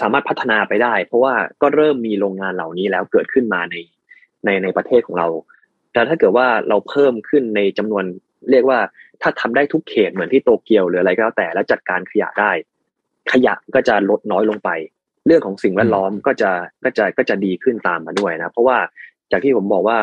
[0.00, 3.76] สามารถพัฒนาไปได้ เพราะว่าก็เริ่มมีโรงงานเหล่านี้แล้วเกิดขึ้นมาใน
[4.44, 5.28] ในในประเทศของเรา
[5.92, 8.04] แต่ถ้าเกิดว่าเราเพิ่มขึ้นในจำนวน
[8.50, 8.78] เรียกว่า
[9.22, 12.52] ถ้าทำได้ทุกเขตเหมือนที่โตเกียวหรืออะไรก็แล้วแต่แล้วจัดการขยะได้
[13.32, 14.70] ขยะก็จะลดน้อยลงไป
[15.26, 16.50] เรื่องของสิ่งแวดล้อมก็จะ
[16.84, 18.78] ก็จะก็จะดีขึ้นตามมาด้วยนะ เพราะว่า
[19.32, 19.98] จากที่ผมบอกว่า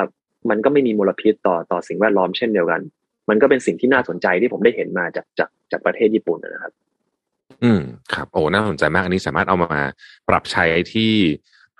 [0.49, 2.81] มันก็ไม่มีมลพิษต่อต่อสิ่งแวดล้อมเช่นเดียวกัน
[3.29, 6.73] มันก็เป็นสิ่งที่น่าสนใจที่ผมได้เห็นมาจากจากจากประเทศญี่ปุ่นนะครับ
[7.63, 7.81] อืม
[8.13, 9.81] ครับโอ้น่าสนใจมากอันนี้สามารถเอามา
[10.29, 11.13] ปรับใช้ที่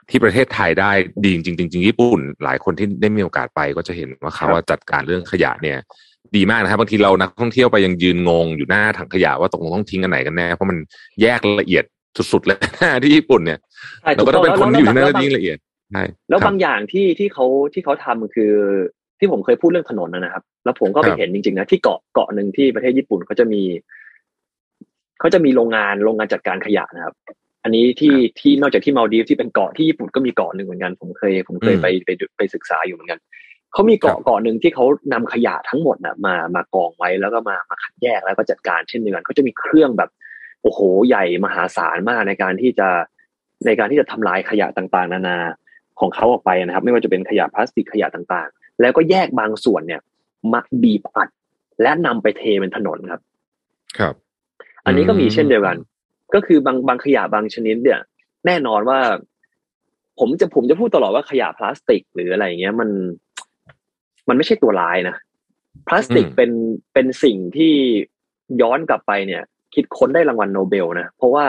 [0.09, 0.91] ที่ประเทศไทยได้
[1.23, 5.77] ดีจริงจริงญี่ปุ่น หลายคนที่ได้มีโอกาสไปก็จะเห็นว่าเขาว่าจัดการเรื่องขยะเนี่ย
[6.35, 10.77] ดีมากนะครับบางทีเรานักท่องเที่ยวไปยังยืนงงอยู่หน้าถังขยะว่าตกลงต้องทิ้งกันไหนกันแน่เพราะมัน
[11.21, 11.83] แยกละเอียด
[12.31, 12.57] สุดๆเลย
[13.03, 13.59] ที่ญี่ปุ่นเนี่ย
[14.15, 15.74] เราก็ต้องเป็นคนอยู่ที่นั่นยิ่งละเอียดใช่
[16.29, 18.51] แล้วบางอย่างที่ที่เขาที่เขาทำคือ
[19.19, 23.61] ที่ผมเคยพูดเรื่องถนนนะครับ แล้วผมก็ไปเห็นจริงๆนะที่เกาะเกาะหนึ่งที่ประเทศญี่ปุ่นเขาจะมี
[25.19, 27.15] เขาจะมีโรงงานโรงงานจัดการขยะนะครับ
[27.63, 33.19] อันนี้ที่ที่นอกจากที่มาดีฟที่เป็นเกาะที่ญี่ปุ่นก็มีเกาะหนึ่งเหมือนกัน ผมเคยผมเคยไปไปไปศึกษาอยู่เหมือนกัน
[33.73, 40.09] เขามีเกาะเกาะหนึ่งที่เขานำขยะทั้งหมดนะมามากองไว้แล้วก็มามาคัดแยกแล้วก็จัดการเช่นเดียวกันเขาจะมีเครื่องแบบ
[40.63, 42.87] โอ้โหใหญ่มหาศาลมากในการที่จะ
[43.65, 45.37] ในการที่จะทำลายขยะต่างๆ นานา
[45.99, 50.01] ของเขาออกไปนะครับ ไม่ว่าจะเป็นขยะพลาสติกขยะต่างๆ แล้วก็แยกบางส่วนเนี่ย
[50.53, 51.29] มาบีบอัด
[51.81, 53.21] และนำไปเทเป็นถนนครับ
[53.99, 54.13] ครับ
[54.85, 55.77] อันนี้ก็มีเช่นเดียวกัน
[56.33, 57.99] ก็คือบางบางขยะบางชนิดเนี่ย
[58.45, 58.99] แน่นอนว่า
[60.19, 62.89] ผมจะผมจะพูดตลอดว่าขยะพลาสติก หรืออะไรเงี้ยมัน
[64.27, 65.15] มันไม่ใช่ตัวร้ายนะ
[65.87, 66.51] พลาสติกเป็น
[66.93, 67.73] เป็นสิ่งที่
[68.61, 71.45] ย้อนกลับไปเนี่ย คิดค้นได้รางวัลโนเบลนะเพราะว่า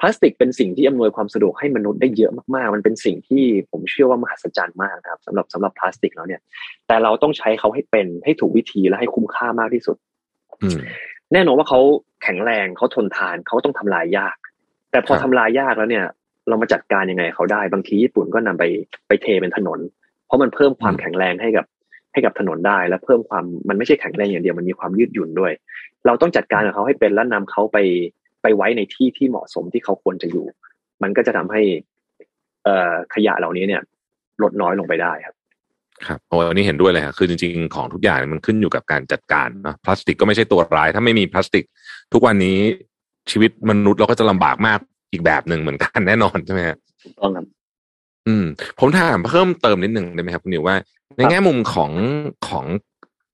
[0.00, 6.40] พลาสติกเป็นสิ่งที่อำนวยความสะดวกให้มนุษย์ได้เยอะมากๆ มันเป็นสิ่งที่ผมเชื่อว่ามหัศจรรย์มากนะครับสำหรับสำหรับพลาสติกแล้วเนี่ย
[6.86, 9.96] แต่เราต้องใช้เขาให้เป็นให้ถูกวิธีและให้คุ้มค่ามากที่สุด
[11.32, 11.80] แน่นอนว่าเขา
[12.22, 14.36] แข็งแรงเขาทนทานเขาต้องทำลายยาก
[14.90, 16.04] แต่พอทำลายยากแล้วเนี่ย
[16.48, 18.64] เรามาจัดการยังไงเขาได้บางทีญี่ปุ่นก็นำไป
[19.08, 19.78] ไปเทเป็นถนน
[20.26, 21.66] เพราะมันเพิ่มความแข็งแรงให้กับ
[22.12, 25.52] ให้กับถนนได้ และเพิ่มความมันไม่ใช่แข็งแรงอย่างเดียวมันมีความยืดหยุ่นด้วย
[26.06, 27.78] เราต้องจัดการกับเขาให้เป็นแล้วนำเขาไป
[28.46, 30.46] ไปไว้ในที่ที่เหมาะสมที่เขาควรจะอยู่
[31.02, 31.62] มันก็จะทำให้
[32.64, 33.82] เอ่อขยะเหล่านี้เนี่ย
[34.42, 35.34] ลดน้อยลงไปได้ครับ
[36.06, 41.64] ครับโอ้อันนี้เห็นด้วยเลยครับคือจริงๆ ของทุกอย่างมันขึ้นอยู่กับการจัดการนะพลาสติกก็ไม่ใช่ตัวร้าย ถ้าไม่มีพลาสติก
[42.12, 42.58] ทุกวันนี้
[43.30, 44.78] ชีวิตมนุษย์เราก็จะลำบากมาก
[45.12, 46.78] อีกแบบหนึ่งเหมือนกันแน่นอนใช่ไหมครับ
[47.20, 47.46] ต้องครับ
[48.26, 48.44] อืม
[48.80, 50.76] ผมถามเพิ่มเติมนิดหนึ่งได้ไหมครับคุณนิวว่า
[51.16, 51.90] ในแง่มุมของ
[52.48, 52.64] ของ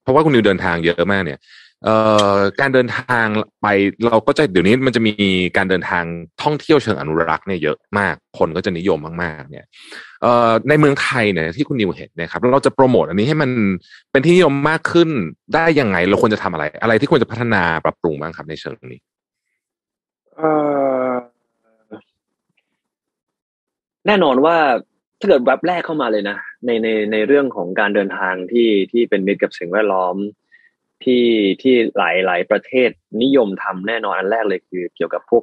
[0.02, 1.38] เพราะว่าคุณนิวเดินทางเยอะมากเนี่ย
[1.84, 1.96] เอ่
[2.34, 3.26] อการเดินทาง
[3.62, 3.66] ไป
[4.06, 5.12] เราก็จะเดี๋ยวนี้มันจะมี
[5.56, 6.04] การเดินทาง
[6.42, 9.66] ท่องเที่ยวเชิงอนุรักษ์เนี่ยเยอะมากคนก็จะนิยมมากๆ เนี่ย
[10.22, 13.50] เอ่อในเมืองไทยเนี่ยที่คุณนิวเห็นเนี่ยครับเราจะโปรโมทอันนี้ให้มัน
[14.10, 15.08] เป็นที่นิยมมากขึ้น
[15.54, 19.00] ได้ยังไง เราควรจะทำอะไร อะไรที่ควรจะพัฒนาปรับปรุงบ้างครับในเชิงนี้
[20.36, 20.50] เอ่
[21.10, 21.12] อ
[24.06, 24.56] แน่นอนว่า
[25.20, 30.16] ถ้าเกิดแว็บแรกเข้ามาเลยนะในในในเรื่องของการเดินทางที่ที่เป็นมิตรกับสิ่งแวดล้อม
[31.04, 31.24] ที่
[31.62, 32.90] ที่หลายหลายประเทศ
[33.22, 35.42] นิยมทำแน่นอนอันแรกเลยคือเกี่ยวกับพวก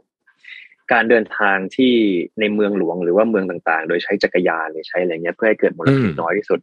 [0.91, 1.93] การเดินทางที่
[2.39, 6.59] ในเมืองหลวงหรือว่าเมืองต่างๆ โดยใช้จักรยานหรือใช้อะไรเงี้ยเพื่อให้เกิดมลพิษน้อยที่สุด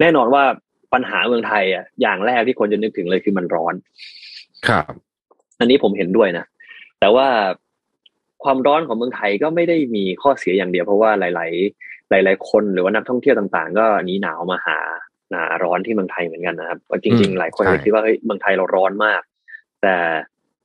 [0.00, 0.44] แน่นอนว่า
[0.92, 3.74] ปัญหาเมืองไทยอะอย่างแรกที่คนจะนึกถึงเลยคือมันร้อน
[4.68, 4.84] ครับ
[5.60, 6.44] อันนี้ผมเห็นด้วยนะ
[7.00, 7.26] แต่ว่า
[8.44, 11.46] ความร้อนของเมืองไทยก็ไม่ได้มีข้อเสียอย่างเดียวเพราะว่าหลา
[12.18, 14.78] ย ๆ หลาย ๆ คนหรือว่านักท่องเที่ยวต่าง ๆ ก็หนีหนาวมาหา
[15.32, 19.22] หนาร้อนที่เมืองไทยเหมือนกันนะครับจริง ๆ หลายคนคิดว่าเฮ้ยเมืองไทยเราร้อนมาก
[19.82, 19.94] แต่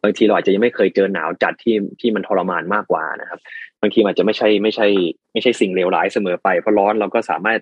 [0.04, 3.40] บางทีเราอาจจะยังไม่เคยเจอหนาวจัดที่ที่มันทรมานมากกว่านะครับ
[3.82, 4.88] บางทีอาจจะไม่ใช่ไม่ใช่
[5.34, 7.60] ไม่ใช่สิ่งเลวร้ายเสมอไปเพราะร้อนเราก็สามารถ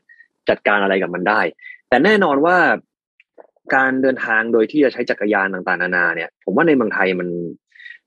[0.50, 1.42] จัดการอะไรกับมันได้
[1.90, 2.58] แต่แน่นอนว่า
[3.76, 7.30] การเดินทางโดยที่จะใช้จักรยานต่างๆนานาเนี่ย ผมว่าในเมืองไทยมัน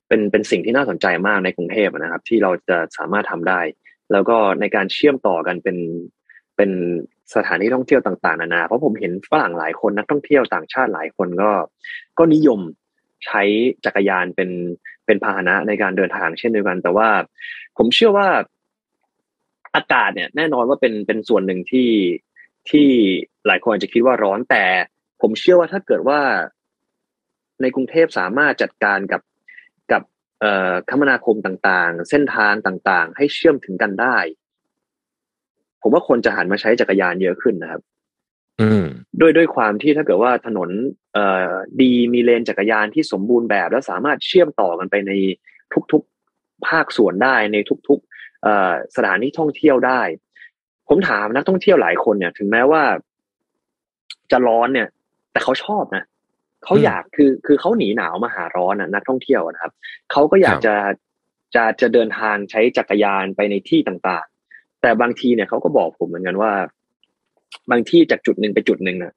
[0.08, 3.60] เป็นเป็นสิ่งที่น่าสนใจมากในกรุงเทพนะครับ ที่เราจะสามารถทำได้
[4.12, 5.76] แล้วก็ในการเชื่อมต่อกันเป็น
[6.56, 6.70] เป็น
[7.34, 11.50] สถานที่ท่องเที่ยวต่างๆนานาเพราะผมเห็นฝรั่งหลายคนนักท่องเที่ยวต่างชาติหลายคนก็
[12.18, 12.60] ก็นิยม
[13.26, 13.42] ใช้
[13.84, 14.50] จักรยานเป็น
[15.06, 17.08] เป็นพาหนะในการเดินทางเช่นเดียวกัน แต่ว่า
[17.76, 18.28] ผมเชื่อว่า
[19.74, 21.90] อากาศเนี่ยแน่นอนว่าเป็นเป็นส่วนหนึ่งที่
[22.70, 22.88] ที่
[23.46, 24.64] หลายคนอาจจะคิดว่าร้อนแต่
[25.20, 26.20] ผมเชื่อว่าถ้าเกิดว่า
[27.62, 29.22] ในกรุงเทพสามารถจัดการกับ
[29.92, 30.02] กับ
[30.90, 34.16] คมนาคมต่างๆ เส้นทางต่างๆ ให้เชื่อมถึงกันได้
[35.82, 37.80] ผมว่าคนจะหันมาใช้จักรยานเยอะขึ้นนะครับ
[38.60, 38.84] อืม
[39.20, 40.68] ด้วยด้วยความที่ถ้าเกิดว่าถนน
[41.14, 45.12] เอ่อดีมีเลนจักรยานที่สมบูรณ์แบบ แล้วสามารถเชื่อมต่อกันไปใน
[45.92, 47.56] ทุกๆภาคส่วนได้ใน
[47.88, 50.00] ทุกๆเอ่อสถานที่ท่องเที่ยวได้
[50.88, 52.82] ผมถามนักท่องเที่ยวหลายคนเนี่ย ถึงแม้ว่า
[54.30, 54.88] จะร้อนเนี่ย
[55.32, 56.04] แต่เขาชอบนะ
[56.64, 59.72] เขาอืมอยากคือคือเขาหนีหนาวมาหาร้อนนะนักท่องเที่ยวนะครับ
[60.12, 60.76] เขาก็อยากครับจะ
[61.54, 64.37] จะจะเดินทางใช้จักรยานไปในที่ต่างๆ
[64.82, 66.52] แต่บางทีเนี่ยเขาก็บอกผมเหมือนกันว่า
[67.70, 69.12] บางที่จากจุดหนึ่งไปจุดหนึ่งนะ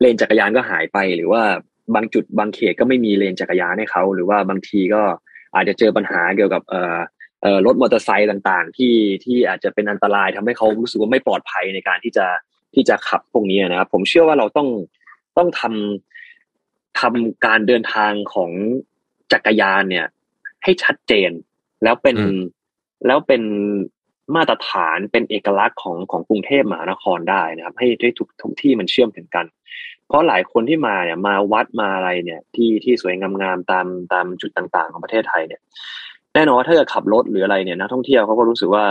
[0.00, 1.42] เลนจักรยานก็หายไปหรือว่า
[1.94, 5.02] บางจุดบางเขตก็ไม่มีเลนจักรยานให้เขาหรือว่าบางทีก็
[5.54, 6.98] อาจจะเจอปัญหาเกี่ยวกับเอ่อ
[7.42, 8.94] เอ่อรถมอเตอร์ไซค์ต่างๆ ที่
[9.24, 12.26] ที่อาจจะเป็นอันตรายทำให้เขารู้สึกว่าไม่ปลอดภัยในการที่จะ
[12.74, 14.68] ที่จะขับพวกนี้นะครับ ผมเชื่อว่าเราต้อง
[15.38, 18.50] ต้องทำทำการเดินทางของ
[19.32, 20.06] จักรยานเนี่ย
[20.64, 21.30] ให้ชัดเจน
[21.84, 22.40] แล้วเป็นอืม
[23.06, 23.42] แล้วเป็น
[24.36, 29.46] มาตรฐานเป็นเอกลักษณ์ของของกรุงเทพมหานครได้นะครับ ให้ได้ทุกทุกที่มันเชื่อมถึงกัน
[30.06, 35.60] เพราะหลายคนที่มาเนี่ยมาวัดมาอะไรเนี่ยที่ที่สวยงามๆตามตามจุดต่างๆ ของประเทศไทยเนี่ย
[36.34, 38.84] แน่นอนว่าถ้าเกิดขับรถหรืออะไรเนี่ยนักท่องเที่ยวเขาก็รู้สึกว่า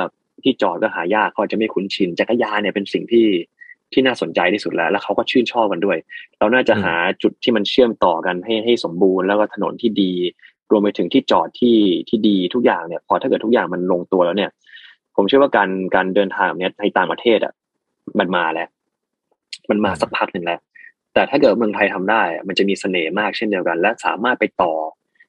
[0.44, 3.28] ที่จอดก็หายากเขาอาจจะไม่คุ้นชินจักรยานเนี่ยเป็นสิ่งที่
[3.94, 5.98] ที่น่าสนใจที่สุดแล้ว แล้วเขาก็ชื่นชอบกันด้วย
[6.40, 10.14] เราน่าจะหาจุดที่มันเชื่อมต่อกันให้ให้สมบูรณ์แล้วก็ถนนที่ดี
[10.72, 11.78] รวมไปถึงที่จอดที่
[12.10, 14.52] ที่ดีทุกอย่างเนี่ยพอถ้าเกิดทุกอย่างมันลงตัวแล้วเนี่ย
[15.16, 17.54] ผมเชื่อว่าการการเดินทางแบบเนี้ยในต่างประเทศอะ
[18.20, 18.70] มันมาแล้ว
[19.70, 20.60] มันมาสักพักหนึ่งแล้ว
[21.14, 24.74] แต่ถ้าเกิดเมืองไทยทำได้อะมันจะมีเสน่ห์มากเช่นเดียวกัน และสามารถไปต่อ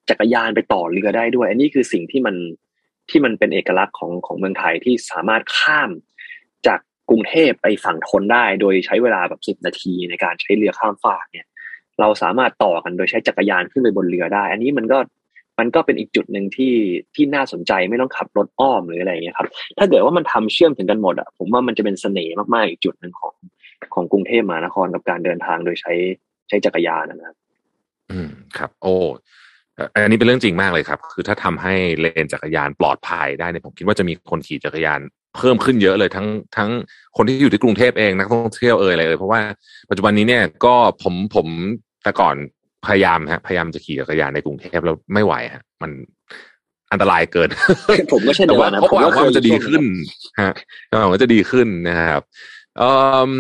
[0.09, 2.37] จักรยานไปต่อเรือได้ด้วย อันนี้คือสิ่งที่มัน
[3.11, 5.91] ที่มันเป็นเอกลักษณ์ของของเมืองไทยที่สามารถข้าม
[6.67, 6.81] จาก
[7.11, 11.47] กรุงเทพไปฝั่งทนได้ โดยใช้เวลาแบบสิบนาทีในการใช้เรือข้ามฟากเนี่ย
[12.01, 14.99] เราสามารถต่อกันโดยใช้จักรยานขึ้นไปบนเรือได้ อันนี้มันก็
[15.59, 16.75] มันก็เป็นอีกจุดหนึ่งที่
[17.15, 19.47] ที่น่าสนใจไม่ต้องขับรถอ้อมหรืออะไรอย่างเงี้ยครับ
[19.79, 23.35] ถ้าเกิดว่ามันทำเชื่อมถึงกันหมดอะผมว่ามันจะเป็นเสน่ห์มากๆอีกจุดหนึ่งของ
[23.95, 25.93] ของกรุงเทพมหานครกับการเดินทางโดยใช้
[26.49, 27.37] ใช้จักรยานนะครับ
[28.11, 28.29] อืม
[28.59, 28.95] ครับ โอ้
[29.95, 35.01] อันนี้เป็นเรื่องจริงมากเลยครับ คือถ้าทำให้เลนจักรยานปลอดภัยได้เนี่ยผมคิดว่าจะมีคนขี่จักรยาน
[35.37, 36.27] เพิ่มขึ้นเยอะเลยทั้ง
[36.57, 36.71] ทั้ง
[37.17, 39.41] คนที่อยู่ที่กรุงเทพเองนักท่องเที่ยวเอ่ยอะไรเอ่ยเพราะว่า
[39.91, 41.47] ปัจจุบันนี้เนี่ยก็ผมผม
[42.03, 42.37] แต่ก่อน
[42.87, 45.91] พยายามฮะพยายามจะขี่จักรยานในกรุงเทพแล้วไม่ไหวฮะ มัน
[46.93, 47.49] อันตรายเกิน
[48.13, 49.83] ผมก็เช่นแต่เดียวว่ากันนะเขาผมหวัก็งเคว่ายมันจะดีขึ้น
[50.37, 50.53] ช่วงฮะ
[50.91, 52.23] ก็หวังว่าจะดีขึ้นนะครับ
[52.79, 52.91] เอ่
[53.29, 53.31] อ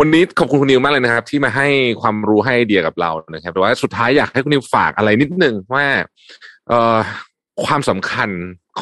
[0.00, 1.66] วันนี้ขอบคุณคุณนิวมากเลยนะครับ ที่มาให้
[2.02, 5.86] ความรู้ให้ไอเดียกับเรานะครับแต่ว่าสุดท้ายอยากให้คุณนิวฝากอะไรนิดนึงว่า
[6.68, 6.98] เอ่อ
[7.64, 8.30] ความสำคัญ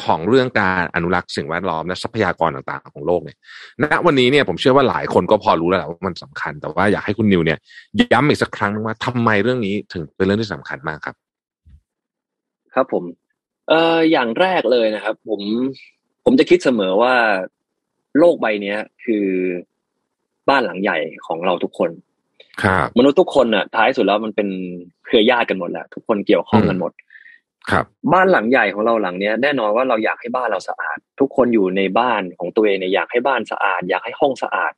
[0.03, 3.37] ของเรื่องการอนุรักษ์สิ่งแวดล้อมและทรัพยากรต่างๆ ของโลกเนี่ย
[3.83, 7.59] ณวันนี้เนี่ยผมเชื่อว่าหลายคนก็พอรู้แล้วแหละว่ามันสำคัญ แต่ว่าอยากให้คุณนิวเนี่ย
[8.11, 11.15] ย้ำอีกสักครั้งนึงว่าทำไมเรื่องนี้ถึงเป็นเรื่องที่สำคัญมากครับ
[12.73, 13.03] ครับผม
[13.69, 15.41] เอ่ออย่างแรกเลยนะครับ ผม
[16.25, 17.13] ผมจะคิดเสมอว่า
[18.19, 19.25] โลกใบเนี้ย คือ
[20.49, 21.91] บ้านหลังใหญ่ของเราทุกคน
[22.63, 24.47] ครับมนุษย์ทุกคนน่ะท้ายสุดแล้วมันเป็น
[25.05, 26.91] เครือญาติกันหมดแหละทุกคนเกี่ยวข้องกันหมด
[27.71, 34.73] ครับ บ้านหลังใหญ่ของเราหลังเนี้ยแน่นอนว่าเราอยากให้บ้านเราสะอาด ทุกคนอยู่ในบ้านของตัวเองเนี่ยอยากให้บ้านสะอาด อยากให้ห้องสะอาด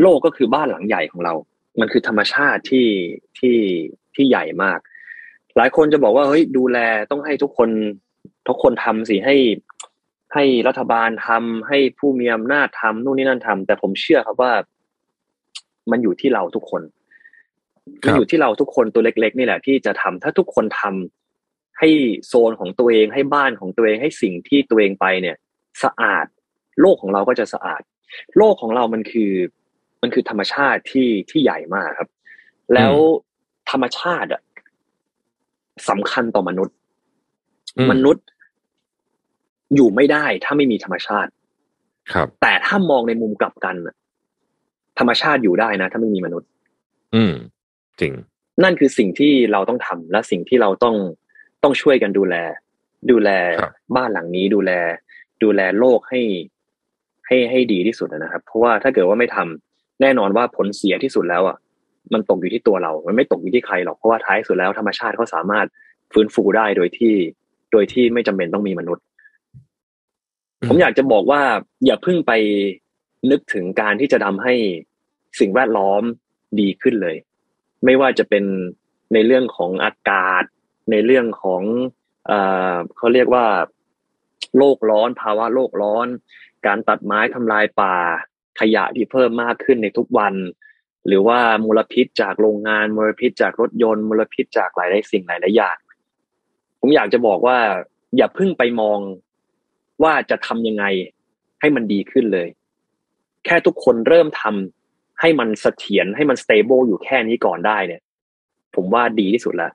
[0.00, 1.34] โลกก็คือบ้านหลังใหญ่ของเรา
[1.80, 2.88] มันคือธรรมชาติที่
[3.38, 3.58] ที่
[4.14, 4.78] ที่ใหญ่มาก
[5.56, 6.78] หลายคนจะบอกว่าเฮ้ยดูแล
[7.10, 7.70] ต้องให้ทุกคน
[8.48, 9.36] ทุกคนทำสิให้
[10.34, 14.52] ให้รัฐบาลทำให้ผู้มีอำนาจทำนู่นนี่นั่นทำแต่ผมเชื่อครับว่า
[15.90, 16.82] มันอยู่ที่เราทุกคน
[18.04, 21.21] มันอยู่ที่เราทุกคนตัวเล็ก ๆ นี่แหละที่จะทำถ้าทุกคนทำ
[21.84, 21.94] ให้
[22.26, 25.36] โซนของตัวเองให้บ้านของตัวเองให้สิ่งที่ตัวเองไปเนี่ย
[25.82, 26.26] สะอาด
[26.80, 27.82] โลกของเราก็จะสะอาด
[28.36, 29.32] โลกของเรามันคือ
[30.02, 32.10] มันคือธรรมชาติที่ที่ใหญ่มากครับ
[32.74, 32.94] แล้ว
[33.70, 34.42] ธรรมชาติอะ
[35.88, 36.76] สำคัญต่อมนุษย์
[37.78, 38.24] อืมมนุษย์
[39.74, 41.30] อยู่ไม่ได้ถ้าไม่มีธรรมชาติ
[42.12, 43.94] ครับ แต่ถ้ามองในมุมกลับกันน่ะ
[44.98, 46.48] ธรรมชาติอยู่ได้นะ ถ้าไม่มีมนุษย์
[47.14, 47.32] อืม
[48.00, 48.12] จริง
[48.62, 50.96] นั่นคือสิ่งที่เราต้องทำและสิ่งที่เราต้อง
[51.64, 52.36] ต้องช่วยกันดูแล
[53.10, 54.72] ดูแลครับบ้านหลังนี้ดูแล
[55.42, 56.20] ดูแลโลกให้
[57.26, 61.56] ให้ให้ดีที่สุดนะครับ เพราะว่าถ้าเกิดว่าไม่ทำแน่นอนว่าผลเสียที่สุดแล้วอะ
[62.12, 65.66] มันตกอยู่ที่ตัวเรา มันไม่ตกอยู่ที่ใครหรอกเพราะว่าท้ายสุดแล้วธรรมชาติเขาสามารถ
[66.12, 67.14] ฟื้นฟูได้โดยที่
[67.72, 69.04] โดยที่ไม่จำเป็นต้องมีมนุษย์
[70.60, 71.42] อืมผมอยากจะบอกว่า
[71.86, 72.32] อย่าเพิ่งไป
[73.30, 74.54] นึกถึงการที่จะทำให้
[75.40, 76.02] สิ่งแวดล้อม
[76.60, 77.16] ดีขึ้นเลย
[77.84, 78.44] ไม่ว่าจะเป็น
[79.12, 80.44] ในเรื่องของอากาศ
[80.90, 81.62] ในเรื่องของ
[82.26, 82.38] เอ่
[82.72, 83.46] อเขาเรียกว่า
[84.58, 86.06] โลกร้อน ภาวะโลกร้อน
[86.66, 87.96] การตัดไม้ทำลายป่า
[88.60, 90.34] ขยะที่เพิ่มมากขึ้นในทุกวัน
[91.06, 95.76] หรือว่ามลพิษจากโรงงานมลพิษจากรถยนต์มลพิษจากหลาย ๆ สิ่งหลายๆอย่าง
[96.80, 97.58] ผมอยากจะบอกว่า
[98.16, 98.98] อย่าเพิ่งไปมอง
[100.02, 100.84] ว่าจะทำยังไง
[101.60, 102.48] ให้มันดีขึ้นเลย
[103.44, 108.02] แค่ทุกคนเริ่มทำให้มันเสถียรให้มัน stable อยู่แค่นี้ก่อนได้เนี่ย
[108.74, 109.72] ผมว่าดีที่สุดแล้ว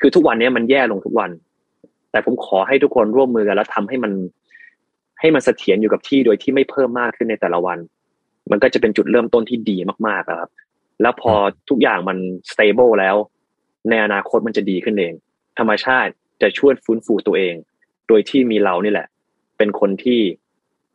[0.00, 1.30] คือทุกวันนี้มันแย่ลงทุกวัน
[2.10, 4.12] แต่ผมขอให้ทุกคนร่วมมือกันแล้วทำให้มัน
[5.20, 7.78] ให้มันเสถียรอยู่กับที่โดยที่ไม่เพิ่มมากขึ้นในแต่ละวัน
[8.50, 9.76] มันก็จะเป็นจุดเริ่มต้นที่ดี
[10.06, 10.50] มากๆครับ
[11.02, 11.32] แล้วพอ
[11.68, 12.18] ทุกอย่างมัน
[12.50, 13.16] สเตเบิลแล้ว
[13.88, 15.14] ในอนาคตมันจะดีขึ้นเอง
[15.58, 17.54] ธรรมชาติจะช่วยฟื้นฟูตัวเอง
[18.08, 19.08] โดยที่มีเรานี่แหละ
[19.58, 20.20] เป็นคนที่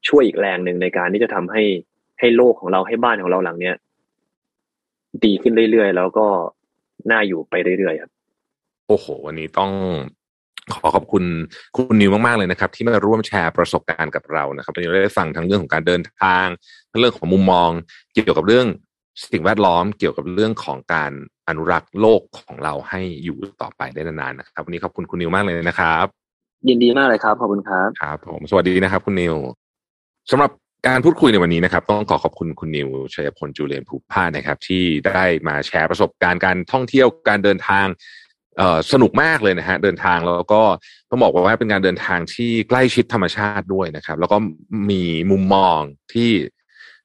[0.08, 1.64] ช่วยอีกแรงหนึ่งในการที่จะทำให้
[2.20, 3.76] ให้โลกของเราให้บ้านของเราหลังเนี้ย
[5.26, 6.28] ดีขึ้นเรื่อยๆ แล้วก็
[7.12, 8.12] น่าอยู่ไปเรื่อยๆครับ
[8.94, 9.72] อ้โห วันนี้ต้อง
[10.74, 11.24] ขอขอบคุณ
[11.76, 16.48] คุณนิวมาก ๆ เลยนะครับ ที่มาร่วมแชร์ประสบการณ์กับเรานะครับวันนี้เราได้ฟังทั้งเรื่องของการเดินทาง
[16.92, 17.70] ทั้งเรื่องของมุมมอง
[18.14, 18.68] เกี่ยวกับเรื่อง
[19.32, 21.12] สิ่งแวดล้อมเกี่ยวกับเรื่องของการ
[21.48, 26.06] อนุรักษ์โลกของเราให้อยู่ต่อไปได้นานๆนะครับ วันนี้ขอบคุณคุณนิวมากเลยนะครับ
[26.70, 29.36] ยินดีมากเลยครับขอบคุณครับครับผมสวัสดีนะครับ คุณนิว
[30.32, 30.52] สำหรับ
[30.88, 38.33] การพูดคุยในวันนี้นะครับ ต้องขอขอบคุณคุณนิวชัยพลจูเลียนภูพานะครับ ที่ได้มาแชร์ประสบการณ์การท่องเที่ยวการเดินทางเอ่อ
[38.92, 40.62] สนุกมากเลยนะฮะเดินทางแล้วก็
[41.10, 44.38] ต้องบอกว่าเป็นการเดินทางที่ใกล้ชิดธรรมชาติด้วยนะครับ แล้วก็
[44.90, 45.80] มีมุมมอง
[46.14, 46.32] ที่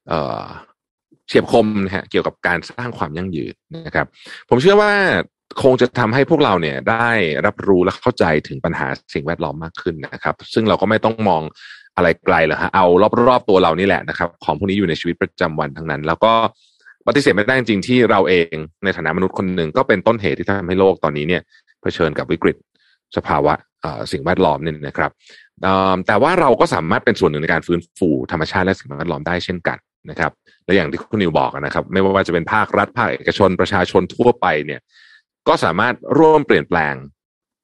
[0.07, 0.45] เออ
[1.27, 3.53] เฉียบคมนะฮะเกี่ยวกับการสร้างความยั่งยืน
[3.85, 4.07] นะครับ
[4.49, 4.91] ผมเชื่อว่า
[5.63, 7.09] คงจะทำให้พวกเราเนี่ยได้
[7.45, 11.41] รับรู้และเข้าใจถึงปัญหาสิ่งแวดล้อมมากขึ้นนะครับ ซึ่งเราก็ไม่ต้องมอง
[11.95, 12.85] อะไรไกลหรอกฮะเอา
[13.27, 16.33] รอบๆตัวเรานี่แหละนะครับ ของพวกนี้อยู่ในชีวิตประจำวันทั้งนั้น แล้วก็
[17.09, 21.41] ปฏิเสธไม่ได้จริงที่เราเองในฐานะมนุษย์คนหนึ่งก็เป็นต้นเหตุที่ทำให้โลกตอนนี้เนี่ย
[21.81, 22.55] เผชิญกับวิกฤต
[23.17, 23.53] สภาวะ
[24.11, 25.11] สิ่งแวดล้อมนี่นะครับ
[26.07, 29.77] แต่ว่าเราก็สามารถเป็นส่วนหนึ่งในการฟื้นฟูธรรมชาติและสิ่งแวดล้อมได้เช่นกัน
[30.09, 30.31] นะครับ
[30.65, 34.79] และอย่างที่คุณนิวบอกนะครับ ไม่ว่าจะเป็นภาครัฐภาคเอกชนประชาชนทั่วไปเนี่ย
[35.47, 36.93] ก็สามารถร่วมเปลี่ยนแปลง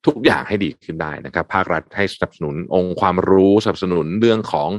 [0.06, 4.70] ทุกอย่างให้ดีขึ้นได้นะครับ ภาครัฐให้สนับสนุนองค์ความรู้สนับสนุนเรื่องของ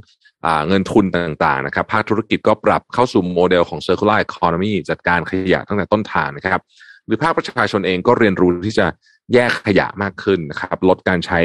[0.67, 6.61] เงินทุนต่างๆนะครับภาคธุรกิจก็ปรับเข้าสู่โมเดลของ circular economy จัดการขยะตั้งแต่ต้นทางนะครับ
[7.05, 8.85] หรือภาคประชาชนเองก็เรียนรู้ที่จะ
[9.33, 11.41] แยกขยะมากขึ้นนะครับลดการใช้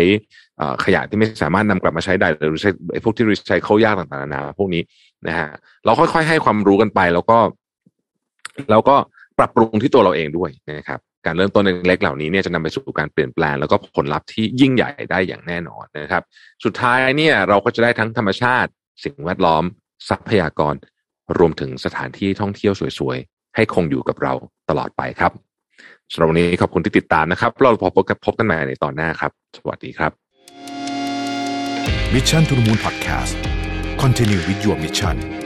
[0.85, 2.71] ขยะที่ไม่สามารถนำกลับมาใช้ได้หรือใช้
[3.05, 4.83] พวกที่รีไซเคิลยากต่างๆนานาพวกนี้
[5.27, 5.49] นะฮะ
[5.85, 7.39] เราค่อยๆให้ความรู้กันไปแล้วก็
[8.71, 8.97] แล้วก็
[9.39, 16.23] ปรับปรุงที่ตัวเราเองด้วยนะครับการเริ่มต้นเล็กๆเหล่านี้เนี่ยจะนำไปสู่การเปลี่ยนแปลง แล้วก็ผลลัพธ์ที่ยิ่งใหญ่ได้อย่างแน่นอนนะครับ
[16.65, 18.71] สุดท้ายเนี่ยเราก็จะได้ทั้งธรรมชาติ
[19.05, 19.65] สิ่งแวดล้อม
[20.09, 20.75] ทรัพยากร
[21.39, 24.33] รวมถึงสถานที่ท่องเที่ยวสวยๆ ให้คงอยู่กับเรา
[24.69, 25.33] ตลอดไปครับ
[26.13, 30.13] สำหรับวันนี้ขอบคุณที่ติดตามนะครับ เราพบกันพบกันใหม่ในตอนหน้าครับ สวัสดีครับ
[32.15, 33.37] Mission to the Moon Podcast
[34.03, 35.42] Continue with your mission